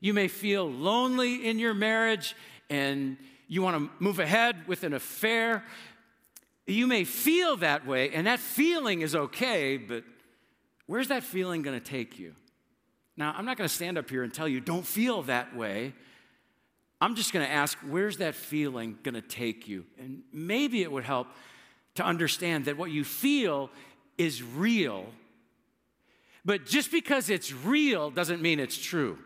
You 0.00 0.14
may 0.14 0.26
feel 0.26 0.68
lonely 0.68 1.46
in 1.46 1.58
your 1.58 1.74
marriage 1.74 2.34
and 2.70 3.18
you 3.50 3.62
want 3.62 3.76
to 3.76 3.90
move 3.98 4.20
ahead 4.20 4.68
with 4.68 4.84
an 4.84 4.94
affair. 4.94 5.64
You 6.68 6.86
may 6.86 7.02
feel 7.02 7.56
that 7.56 7.84
way, 7.84 8.10
and 8.10 8.28
that 8.28 8.38
feeling 8.38 9.00
is 9.00 9.16
okay, 9.16 9.76
but 9.76 10.04
where's 10.86 11.08
that 11.08 11.24
feeling 11.24 11.60
going 11.62 11.78
to 11.78 11.84
take 11.84 12.16
you? 12.16 12.32
Now, 13.16 13.34
I'm 13.36 13.44
not 13.44 13.56
going 13.56 13.66
to 13.66 13.74
stand 13.74 13.98
up 13.98 14.08
here 14.08 14.22
and 14.22 14.32
tell 14.32 14.46
you, 14.46 14.60
don't 14.60 14.86
feel 14.86 15.22
that 15.22 15.56
way. 15.56 15.94
I'm 17.00 17.16
just 17.16 17.32
going 17.32 17.44
to 17.44 17.50
ask, 17.50 17.76
where's 17.78 18.18
that 18.18 18.36
feeling 18.36 18.96
going 19.02 19.16
to 19.16 19.20
take 19.20 19.66
you? 19.66 19.84
And 19.98 20.22
maybe 20.32 20.82
it 20.82 20.92
would 20.92 21.04
help 21.04 21.26
to 21.96 22.04
understand 22.04 22.66
that 22.66 22.76
what 22.76 22.92
you 22.92 23.02
feel 23.02 23.68
is 24.16 24.44
real. 24.44 25.06
But 26.44 26.66
just 26.66 26.92
because 26.92 27.30
it's 27.30 27.52
real 27.52 28.10
doesn't 28.10 28.40
mean 28.40 28.60
it's 28.60 28.78
true. 28.78 29.18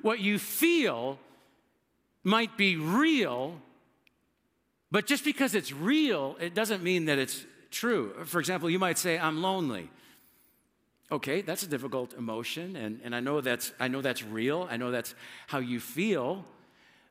What 0.00 0.20
you 0.20 0.38
feel 0.38 1.18
might 2.22 2.56
be 2.56 2.76
real, 2.76 3.60
but 4.90 5.06
just 5.06 5.24
because 5.24 5.54
it's 5.54 5.72
real, 5.72 6.36
it 6.40 6.54
doesn't 6.54 6.82
mean 6.82 7.06
that 7.06 7.18
it's 7.18 7.44
true. 7.70 8.12
For 8.24 8.40
example, 8.40 8.68
you 8.68 8.78
might 8.78 8.98
say, 8.98 9.18
I'm 9.18 9.42
lonely. 9.42 9.88
Okay, 11.12 11.40
that's 11.40 11.62
a 11.62 11.66
difficult 11.66 12.14
emotion, 12.14 12.76
and, 12.76 13.00
and 13.02 13.14
I, 13.14 13.20
know 13.20 13.40
that's, 13.40 13.72
I 13.80 13.88
know 13.88 14.00
that's 14.00 14.22
real. 14.22 14.68
I 14.70 14.76
know 14.76 14.90
that's 14.90 15.14
how 15.48 15.58
you 15.58 15.80
feel. 15.80 16.44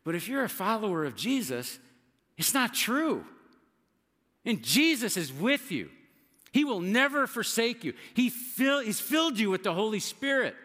But 0.06 0.16
if 0.16 0.28
you're 0.28 0.44
a 0.44 0.50
follower 0.50 1.04
of 1.04 1.16
Jesus, 1.16 1.80
it's 2.38 2.54
not 2.54 2.74
true. 2.74 3.26
And 4.46 4.64
Jesus 4.64 5.18
is 5.18 5.34
with 5.34 5.72
you. 5.72 5.90
He 6.52 6.64
will 6.64 6.80
never 6.80 7.28
forsake 7.28 7.84
you. 7.84 7.94
He 8.14 8.30
fill, 8.30 8.80
he's 8.80 9.00
filled 9.00 9.38
you 9.38 9.50
with 9.50 9.64
the 9.64 9.74
Holy 9.74 10.00
Spirit. 10.00 10.56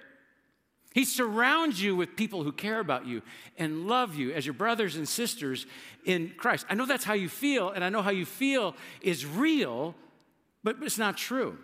He 0.95 1.05
surrounds 1.05 1.83
you 1.83 1.97
with 1.97 2.15
people 2.15 2.45
who 2.45 2.53
care 2.53 2.79
about 2.79 3.05
you 3.05 3.21
and 3.59 3.89
love 3.89 4.15
you 4.15 4.33
as 4.33 4.47
your 4.47 4.53
brothers 4.53 4.95
and 4.95 5.09
sisters 5.09 5.67
in 6.05 6.33
Christ. 6.37 6.65
I 6.71 6.75
know 6.75 6.87
that's 6.87 7.03
how 7.03 7.15
you 7.15 7.29
feel, 7.29 7.71
and 7.71 7.83
I 7.83 7.89
know 7.89 8.01
how 8.01 8.13
you 8.13 8.25
feel 8.25 8.77
is 9.03 9.27
real, 9.27 9.97
but 10.63 10.77
it's 10.83 10.97
not 10.97 11.17
true. 11.17 11.59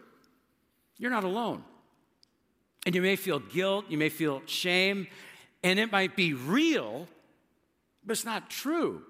You're 0.99 1.13
not 1.13 1.23
alone. 1.23 1.63
And 2.85 2.95
you 2.95 3.03
may 3.03 3.15
feel 3.15 3.39
guilt, 3.39 3.85
you 3.89 3.99
may 3.99 4.09
feel 4.09 4.43
shame, 4.47 5.07
and 5.63 5.79
it 5.79 5.93
might 5.93 6.17
be 6.17 6.35
real, 6.35 7.07
but 8.05 8.13
it's 8.13 8.25
not 8.25 8.51
true 8.51 9.03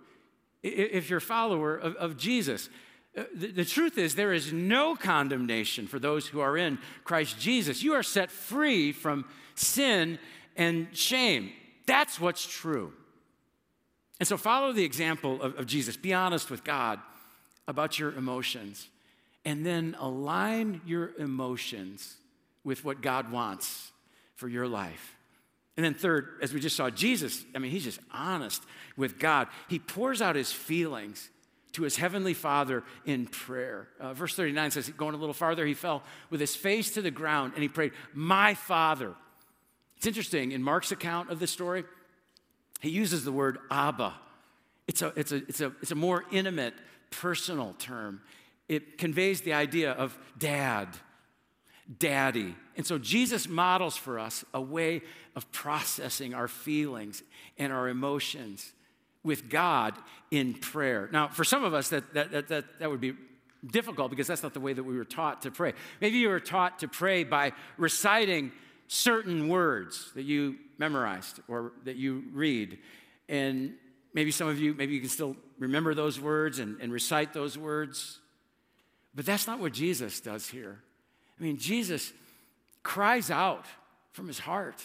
if 0.62 1.08
you're 1.08 1.16
a 1.16 1.22
follower 1.22 1.76
of, 1.76 1.96
of 1.96 2.18
Jesus. 2.18 2.68
Uh, 3.16 3.22
the, 3.34 3.46
the, 3.52 3.64
truth 3.64 3.96
is, 3.96 4.16
there 4.16 4.34
is 4.34 4.52
no 4.52 4.96
condemnation 4.96 5.86
for 5.86 5.98
those 5.98 6.26
who 6.26 6.40
are 6.40 6.58
in 6.58 6.78
Christ 7.04 7.40
Jesus. 7.40 7.82
You 7.82 7.94
are 7.94 8.02
set 8.02 8.30
free 8.30 8.92
from 8.92 9.24
sin 9.60 10.18
and 10.56 10.88
shame. 10.92 11.52
That's 11.86 12.20
what's 12.20 12.46
true. 12.46 12.92
And 14.18 14.28
so, 14.28 14.36
follow 14.36 14.72
the 14.72 14.84
example 14.84 15.40
of, 15.40 15.58
of 15.58 15.66
Jesus. 15.66 15.96
Be 15.96 16.12
honest 16.12 16.50
with 16.50 16.64
God 16.64 17.00
about 17.66 17.98
your 17.98 18.12
emotions, 18.12 18.88
and 19.44 19.64
then 19.64 19.96
align 19.98 20.80
your 20.84 21.12
emotions 21.18 22.16
with 22.64 22.84
what 22.84 23.00
God 23.00 23.30
wants 23.30 23.92
for 24.34 24.48
your 24.48 24.66
life. 24.66 25.16
And 25.76 25.84
then, 25.84 25.94
third, 25.94 26.38
as 26.42 26.52
we 26.52 26.60
just 26.60 26.76
saw, 26.76 26.90
Jesus, 26.90 27.44
I 27.54 27.58
mean, 27.58 27.70
he's 27.70 27.84
just 27.84 28.00
honest 28.12 28.62
with 28.96 29.18
God. 29.18 29.48
He 29.68 29.78
pours 29.78 30.20
out 30.20 30.36
his 30.36 30.52
feelings 30.52 31.30
to 31.72 31.82
his 31.82 31.96
heavenly 31.96 32.34
Father 32.34 32.82
in 33.06 33.26
prayer. 33.26 33.88
Uh, 33.98 34.12
verse 34.12 34.34
39 34.34 34.72
says, 34.72 34.88
going 34.90 35.14
a 35.14 35.18
little 35.18 35.32
farther, 35.32 35.64
he 35.64 35.74
fell 35.74 36.02
with 36.28 36.40
his 36.40 36.56
face 36.56 36.92
to 36.94 37.02
the 37.02 37.10
ground 37.10 37.52
and 37.54 37.62
he 37.62 37.68
prayed, 37.68 37.92
My 38.12 38.54
Father. 38.54 39.14
It's 40.00 40.06
interesting, 40.06 40.52
in 40.52 40.62
Mark's 40.62 40.92
account 40.92 41.28
of 41.28 41.40
the 41.40 41.46
story, 41.46 41.84
he 42.80 42.88
uses 42.88 43.22
the 43.22 43.32
word 43.32 43.58
Abba. 43.70 44.14
It's 44.88 45.02
a, 45.02 45.12
it's 45.14 45.30
a, 45.30 45.36
it's 45.36 45.60
a, 45.60 45.72
it's 45.82 45.90
a 45.90 45.94
more 45.94 46.24
intimate, 46.32 46.72
personal 47.10 47.74
term. 47.78 48.22
It 48.66 48.96
conveys 48.96 49.42
the 49.42 49.52
idea 49.52 49.92
of 49.92 50.18
dad 50.38 50.88
daddy. 51.98 52.54
And 52.78 52.86
so 52.86 52.96
Jesus 52.96 53.46
models 53.46 53.94
for 53.94 54.18
us 54.18 54.42
a 54.54 54.60
way 54.62 55.02
of 55.36 55.52
processing 55.52 56.32
our 56.32 56.48
feelings 56.48 57.22
and 57.58 57.70
our 57.70 57.86
emotions 57.86 58.72
with 59.22 59.50
God 59.50 59.92
in 60.30 60.54
prayer. 60.54 61.10
Now, 61.12 61.28
for 61.28 61.44
some 61.44 61.62
of 61.62 61.74
us, 61.74 61.90
that, 61.90 62.14
that, 62.14 62.32
that, 62.32 62.48
that, 62.48 62.64
that 62.78 62.90
would 62.90 63.02
be 63.02 63.16
difficult 63.66 64.08
because 64.08 64.26
that's 64.26 64.42
not 64.42 64.54
the 64.54 64.60
way 64.60 64.72
that 64.72 64.82
we 64.82 64.96
were 64.96 65.04
taught 65.04 65.42
to 65.42 65.50
pray. 65.50 65.74
Maybe 66.00 66.16
you 66.16 66.30
were 66.30 66.40
taught 66.40 66.78
to 66.78 66.88
pray 66.88 67.22
by 67.22 67.52
reciting 67.76 68.52
certain 68.92 69.48
words 69.48 70.10
that 70.16 70.24
you 70.24 70.56
memorized 70.76 71.38
or 71.46 71.70
that 71.84 71.94
you 71.94 72.24
read. 72.32 72.76
And 73.28 73.74
maybe 74.12 74.32
some 74.32 74.48
of 74.48 74.58
you, 74.58 74.74
maybe 74.74 74.94
you 74.94 75.00
can 75.00 75.08
still 75.08 75.36
remember 75.60 75.94
those 75.94 76.20
words 76.20 76.58
and, 76.58 76.76
and 76.80 76.92
recite 76.92 77.32
those 77.32 77.56
words. 77.56 78.18
But 79.14 79.24
that's 79.24 79.46
not 79.46 79.60
what 79.60 79.72
Jesus 79.72 80.20
does 80.20 80.48
here. 80.48 80.80
I 81.38 81.42
mean, 81.44 81.56
Jesus 81.56 82.12
cries 82.82 83.30
out 83.30 83.64
from 84.10 84.26
his 84.26 84.40
heart 84.40 84.82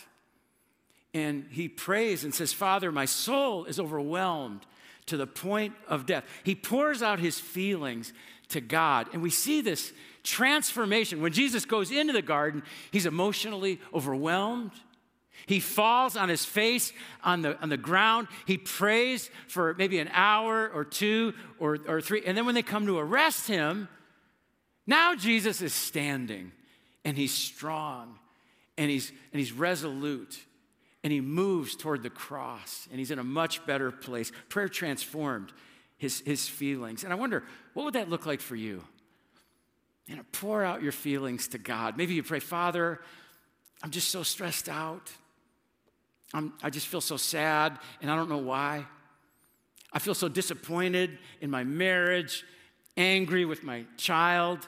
and 1.16 1.48
he 1.50 1.68
prays 1.68 2.24
and 2.24 2.34
says, 2.34 2.54
Father, 2.54 2.92
my 2.92 3.06
soul 3.06 3.66
is 3.66 3.80
overwhelmed 3.80 4.68
to 5.08 5.18
the 5.18 5.26
point 5.26 5.74
of 5.88 6.06
death. 6.06 6.26
He 6.44 6.54
pours 6.54 7.02
out 7.02 7.18
his 7.18 7.40
feelings 7.40 8.14
to 8.50 8.62
God. 8.62 9.08
And 9.14 9.24
we 9.24 9.32
see 9.32 9.62
this 9.62 9.92
transformation. 10.26 11.22
When 11.22 11.32
Jesus 11.32 11.64
goes 11.64 11.92
into 11.92 12.12
the 12.12 12.22
garden, 12.22 12.64
he's 12.92 13.06
emotionally 13.06 13.80
overwhelmed. 13.94 14.72
He 15.46 15.60
falls 15.60 16.18
on 16.18 16.28
his 16.28 16.44
face 16.44 16.92
on 17.24 17.44
the, 17.44 17.62
on 17.62 17.70
the 17.70 17.78
ground. 17.78 18.28
He 18.46 18.58
prays 18.58 19.30
for 19.48 19.76
maybe 19.76 20.00
an 20.00 20.10
hour 20.12 20.70
or 20.70 20.84
two 20.84 21.34
or, 21.60 21.78
or 21.88 22.02
three. 22.02 22.24
And 22.26 22.38
then 22.38 22.46
when 22.46 22.56
they 22.56 22.64
come 22.64 22.88
to 22.88 22.98
arrest 22.98 23.48
him, 23.48 23.88
now 24.88 25.16
Jesus 25.16 25.62
is 25.62 25.74
standing 25.74 26.52
and 27.04 27.16
he's 27.16 27.34
strong 27.34 28.18
and 28.78 28.90
he's, 28.90 29.12
and 29.32 29.40
he's 29.40 29.52
resolute 29.52 30.40
and 31.04 31.14
he 31.14 31.22
moves 31.22 31.76
toward 31.76 32.02
the 32.02 32.10
cross 32.10 32.88
and 32.90 32.98
he's 32.98 33.12
in 33.12 33.20
a 33.20 33.24
much 33.24 33.66
better 33.66 33.92
place. 33.92 34.32
Prayer 34.50 34.70
transformed 34.70 35.54
his, 35.98 36.22
his 36.22 36.48
feelings. 36.48 37.04
And 37.04 37.14
I 37.14 37.16
wonder, 37.16 37.44
what 37.74 37.84
would 37.84 37.94
that 37.94 38.10
look 38.10 38.26
like 38.26 38.42
for 38.42 38.56
you? 38.56 38.84
You 40.08 40.18
know, 40.18 40.24
pour 40.32 40.64
out 40.64 40.84
your 40.84 40.92
feelings 40.92 41.48
to 41.50 41.58
God. 41.58 41.98
Maybe 41.98 42.14
you 42.14 42.24
pray, 42.24 42.40
Father, 42.40 43.00
I'm 43.82 43.92
just 43.92 44.10
so 44.10 44.24
stressed 44.24 44.70
out. 44.70 45.12
I'm, 46.34 46.54
I 46.62 46.70
just 46.70 46.88
feel 46.88 47.02
so 47.02 47.18
sad, 47.18 47.78
and 48.02 48.12
I 48.12 48.16
don't 48.16 48.30
know 48.30 48.38
why. 48.38 48.86
I 49.92 50.00
feel 50.00 50.14
so 50.14 50.28
disappointed 50.28 51.18
in 51.42 51.50
my 51.50 51.64
marriage, 51.64 52.44
angry 52.98 53.46
with 53.46 53.64
my 53.64 53.86
child, 53.98 54.68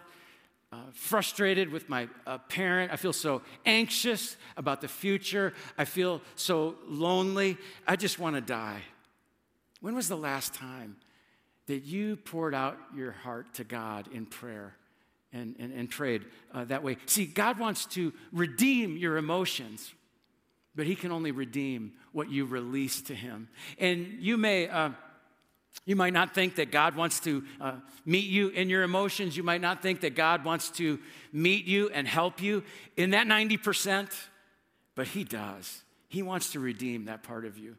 uh, 0.71 0.78
frustrated 0.93 1.71
with 1.71 1.89
my 1.89 2.08
uh, 2.26 2.38
parent. 2.38 2.91
I 2.91 2.95
feel 2.95 3.13
so 3.13 3.41
anxious 3.65 4.38
about 4.56 4.82
the 4.82 4.88
future. 4.88 5.54
I 5.78 5.86
feel 5.86 6.21
so 6.36 6.76
lonely. 6.88 7.58
I 7.88 7.95
just 7.95 8.19
want 8.19 8.36
to 8.36 8.41
die. 8.41 8.82
When 9.82 9.95
was 9.95 10.08
the 10.08 10.17
last 10.17 10.54
time 10.54 10.97
that 11.67 11.84
you 11.84 12.15
poured 12.15 12.56
out 12.56 12.78
your 12.95 13.12
heart 13.12 13.54
to 13.56 13.63
God 13.63 14.08
in 14.12 14.26
prayer 14.26 14.73
and, 15.38 15.56
and, 15.60 15.73
and 15.73 15.89
prayed 15.89 16.26
uh, 16.54 16.65
that 16.65 16.84
way? 16.84 16.97
See, 17.06 17.26
God 17.26 17.60
wants 17.60 17.86
to 17.88 18.13
redeem 18.32 18.97
your 18.97 19.17
emotions, 19.17 19.93
but 20.76 20.86
He 20.86 20.95
can 20.95 21.12
only 21.12 21.32
redeem 21.32 21.93
what 22.12 22.30
you 22.30 22.45
release 22.45 23.02
to 23.04 23.15
Him. 23.15 23.50
And 23.80 24.17
you 24.19 24.38
may. 24.38 24.67
Uh, 24.67 24.91
you 25.86 25.95
might 25.95 26.13
not 26.13 26.34
think 26.34 26.56
that 26.56 26.71
God 26.71 26.95
wants 26.95 27.19
to 27.21 27.43
uh, 27.62 27.73
meet 28.04 28.26
you 28.26 28.50
in 28.50 28.67
your 28.67 28.84
emotions. 28.84 29.38
You 29.38 29.43
might 29.43 29.62
not 29.62 29.82
think 29.82 30.02
that 30.02 30.15
God 30.15 30.43
wants 30.43 30.69
to 30.71 31.00
meet 31.32 31.65
you 31.65 31.89
and 31.93 32.08
help 32.08 32.41
you 32.41 32.63
in 32.97 33.12
that 33.12 33.28
90%, 33.28 34.12
but 34.95 35.08
He 35.08 35.23
does. 35.23 35.84
He 36.10 36.23
wants 36.23 36.52
to 36.54 36.60
redeem 36.60 37.06
that 37.06 37.23
part 37.23 37.45
of 37.45 37.58
you. 37.58 37.78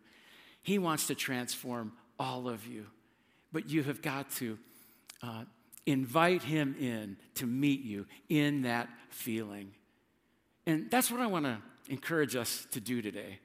He 0.62 0.78
wants 0.78 1.08
to 1.08 1.14
transform 1.14 1.92
all 2.18 2.48
of 2.48 2.66
you. 2.66 2.86
But 3.52 3.70
you 3.70 3.82
have 3.82 4.02
got 4.02 4.30
to 4.32 4.58
uh, 5.22 5.44
invite 5.86 6.42
Him 6.42 6.76
in 6.78 7.16
to 7.34 7.46
meet 7.46 7.82
you 7.82 8.06
in 8.28 8.62
that 8.62 8.88
feeling. 9.10 9.72
And 10.66 10.90
that's 10.90 11.10
what 11.10 11.20
I 11.20 11.26
want 11.26 11.46
to 11.46 11.58
encourage 11.88 12.36
us 12.36 12.66
to 12.72 12.80
do 12.80 13.00
today 13.00 13.38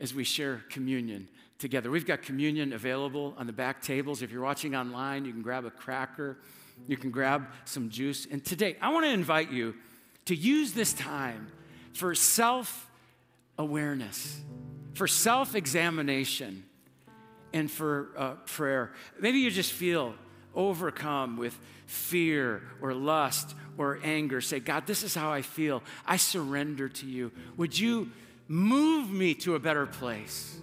as 0.00 0.14
we 0.14 0.24
share 0.24 0.62
communion 0.70 1.28
together. 1.58 1.90
We've 1.90 2.06
got 2.06 2.22
communion 2.22 2.72
available 2.72 3.34
on 3.36 3.46
the 3.46 3.52
back 3.52 3.82
tables. 3.82 4.22
If 4.22 4.30
you're 4.30 4.42
watching 4.42 4.74
online, 4.74 5.24
you 5.24 5.32
can 5.32 5.42
grab 5.42 5.64
a 5.64 5.70
cracker, 5.70 6.38
you 6.86 6.96
can 6.96 7.10
grab 7.10 7.46
some 7.64 7.90
juice. 7.90 8.26
And 8.30 8.44
today, 8.44 8.76
I 8.80 8.92
want 8.92 9.06
to 9.06 9.10
invite 9.10 9.50
you 9.50 9.74
to 10.26 10.34
use 10.34 10.72
this 10.72 10.92
time 10.92 11.48
for 11.94 12.14
self 12.14 12.88
awareness, 13.58 14.40
for 14.94 15.06
self 15.06 15.54
examination, 15.54 16.64
and 17.52 17.70
for 17.70 18.10
uh, 18.16 18.34
prayer. 18.46 18.92
Maybe 19.20 19.38
you 19.38 19.50
just 19.50 19.72
feel 19.72 20.14
overcome 20.54 21.36
with 21.36 21.58
fear 21.86 22.62
or 22.80 22.94
lust 22.94 23.54
or 23.76 24.00
anger. 24.02 24.40
Say, 24.40 24.60
God, 24.60 24.86
this 24.86 25.02
is 25.02 25.14
how 25.14 25.30
I 25.30 25.42
feel. 25.42 25.82
I 26.06 26.16
surrender 26.16 26.88
to 26.88 27.06
you. 27.06 27.32
Would 27.56 27.78
you 27.78 28.10
move 28.48 29.10
me 29.10 29.34
to 29.34 29.54
a 29.54 29.58
better 29.58 29.86
place? 29.86 30.58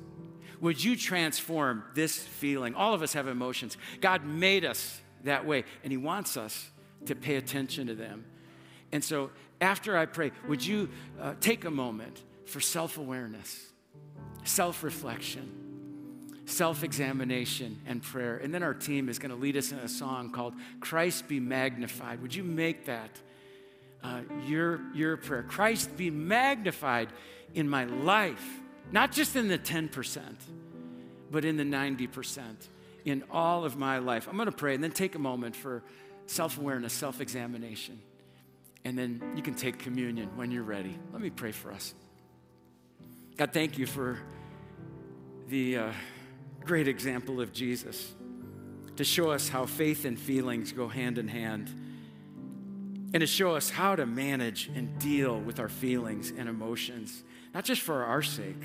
Would 0.62 0.84
you 0.84 0.96
transform 0.96 1.84
this 1.94 2.18
feeling? 2.18 2.76
All 2.76 2.94
of 2.94 3.02
us 3.02 3.14
have 3.14 3.28
emotions. 3.28 3.78
God 4.02 4.26
made 4.26 4.66
us 4.66 5.02
that 5.24 5.46
way, 5.46 5.64
and 5.84 5.92
He 5.92 5.98
wants 5.98 6.38
us 6.38 6.70
to 7.06 7.16
pay 7.16 7.36
attention 7.36 7.88
to 7.88 7.96
them. 7.96 8.26
And 8.92 9.04
so, 9.04 9.32
after 9.62 9.98
I 9.98 10.06
pray, 10.06 10.32
would 10.48 10.66
you 10.66 10.90
uh, 11.20 11.36
take 11.40 11.66
a 11.66 11.72
moment 11.72 12.24
for 12.46 12.60
self 12.60 12.98
awareness, 12.98 13.68
self 14.44 14.84
reflection, 14.84 15.65
self 16.46 16.84
examination, 16.84 17.80
and 17.86 18.02
prayer? 18.02 18.38
And 18.38 18.54
then 18.54 18.64
our 18.64 18.74
team 18.74 19.10
is 19.10 19.20
going 19.20 19.32
to 19.32 19.38
lead 19.38 19.58
us 19.58 19.72
in 19.72 19.80
a 19.80 19.88
song 19.88 20.32
called 20.32 20.54
Christ 20.80 21.28
Be 21.28 21.40
Magnified. 21.40 22.22
Would 22.22 22.36
you 22.36 22.44
make 22.44 22.86
that 22.86 23.12
uh, 24.04 24.22
your, 24.46 24.82
your 24.94 25.18
prayer? 25.18 25.44
Christ 25.44 25.96
be 25.98 26.10
magnified 26.10 27.10
in 27.54 27.70
my 27.70 27.86
life 27.86 28.62
not 28.92 29.12
just 29.12 29.36
in 29.36 29.48
the 29.48 29.58
10%, 29.58 30.22
but 31.32 31.46
in 31.46 31.58
the 31.58 31.64
90% 31.64 32.42
in 33.04 33.24
all 33.32 33.66
of 33.66 33.78
my 33.78 34.00
life. 34.00 34.28
I'm 34.28 34.36
going 34.36 34.48
to 34.48 34.52
pray 34.52 34.74
and 34.76 34.84
then 34.84 34.92
take 34.92 35.16
a 35.16 35.20
moment 35.20 35.56
for 35.56 35.84
self 36.28 36.58
awareness, 36.58 36.94
self 36.94 37.22
examination. 37.22 38.00
And 38.84 38.98
then 38.98 39.34
you 39.36 39.42
can 39.42 39.56
take 39.56 39.80
communion 39.80 40.30
when 40.36 40.52
you're 40.52 40.64
ready. 40.64 40.98
Let 41.12 41.22
me 41.22 41.30
pray 41.30 41.52
for 41.52 41.72
us. 41.72 41.94
God, 43.36 43.52
thank 43.52 43.78
you 43.78 43.88
for 43.88 44.20
the 45.50 45.78
uh, 45.78 45.92
great 46.66 46.88
example 46.88 47.40
of 47.42 47.54
Jesus 47.54 48.14
to 48.96 49.04
show 49.04 49.32
us 49.32 49.50
how 49.50 49.66
faith 49.66 50.06
and 50.06 50.20
feelings 50.20 50.72
go 50.72 50.88
hand 50.88 51.18
in 51.18 51.28
hand 51.28 51.70
and 53.14 53.22
to 53.22 53.28
show 53.28 53.56
us 53.56 53.70
how 53.70 53.96
to 53.96 54.06
manage 54.06 54.70
and 54.74 54.98
deal 55.00 55.40
with 55.40 55.60
our 55.60 55.70
feelings 55.70 56.32
and 56.36 56.50
emotions 56.50 57.24
not 57.56 57.64
just 57.64 57.82
for 57.82 58.04
our 58.04 58.22
sake, 58.22 58.62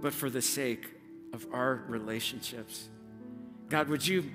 but 0.00 0.14
for 0.14 0.30
the 0.30 0.40
sake 0.40 0.86
of 1.34 1.46
our 1.52 1.84
relationships. 1.88 2.88
God, 3.68 3.88
would 3.90 4.04
you 4.08 4.30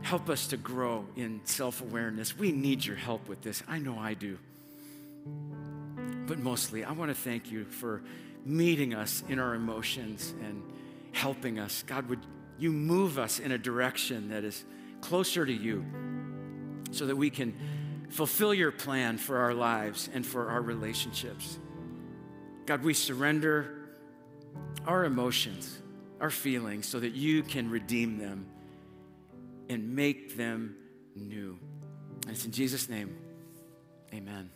help 0.00 0.30
us 0.30 0.46
to 0.48 0.56
grow 0.56 1.04
in 1.14 1.42
self 1.44 1.82
awareness? 1.82 2.38
We 2.38 2.52
need 2.52 2.82
your 2.82 2.96
help 2.96 3.28
with 3.28 3.42
this. 3.42 3.62
I 3.68 3.78
know 3.78 3.98
I 3.98 4.14
do. 4.14 4.38
But 6.26 6.38
mostly, 6.38 6.84
I 6.84 6.92
want 6.92 7.10
to 7.10 7.14
thank 7.14 7.52
you 7.52 7.66
for 7.66 8.02
meeting 8.46 8.94
us 8.94 9.22
in 9.28 9.38
our 9.38 9.54
emotions 9.54 10.32
and 10.42 10.62
helping 11.12 11.58
us. 11.58 11.82
God, 11.86 12.08
would 12.08 12.20
you 12.58 12.72
move 12.72 13.18
us 13.18 13.38
in 13.38 13.52
a 13.52 13.58
direction 13.58 14.28
that 14.30 14.44
is 14.44 14.64
closer 15.00 15.44
to 15.44 15.52
you 15.52 15.84
so 16.90 17.06
that 17.06 17.16
we 17.16 17.30
can 17.30 17.54
fulfill 18.10 18.52
your 18.52 18.72
plan 18.72 19.18
for 19.18 19.38
our 19.38 19.54
lives 19.54 20.08
and 20.12 20.24
for 20.24 20.48
our 20.50 20.60
relationships? 20.60 21.58
God, 22.66 22.82
we 22.82 22.94
surrender 22.94 23.88
our 24.86 25.04
emotions, 25.04 25.80
our 26.20 26.30
feelings, 26.30 26.86
so 26.86 27.00
that 27.00 27.12
you 27.12 27.42
can 27.42 27.70
redeem 27.70 28.18
them 28.18 28.46
and 29.68 29.94
make 29.94 30.36
them 30.36 30.76
new. 31.16 31.58
And 32.22 32.30
it's 32.30 32.44
in 32.44 32.52
Jesus' 32.52 32.88
name, 32.88 33.16
amen. 34.14 34.50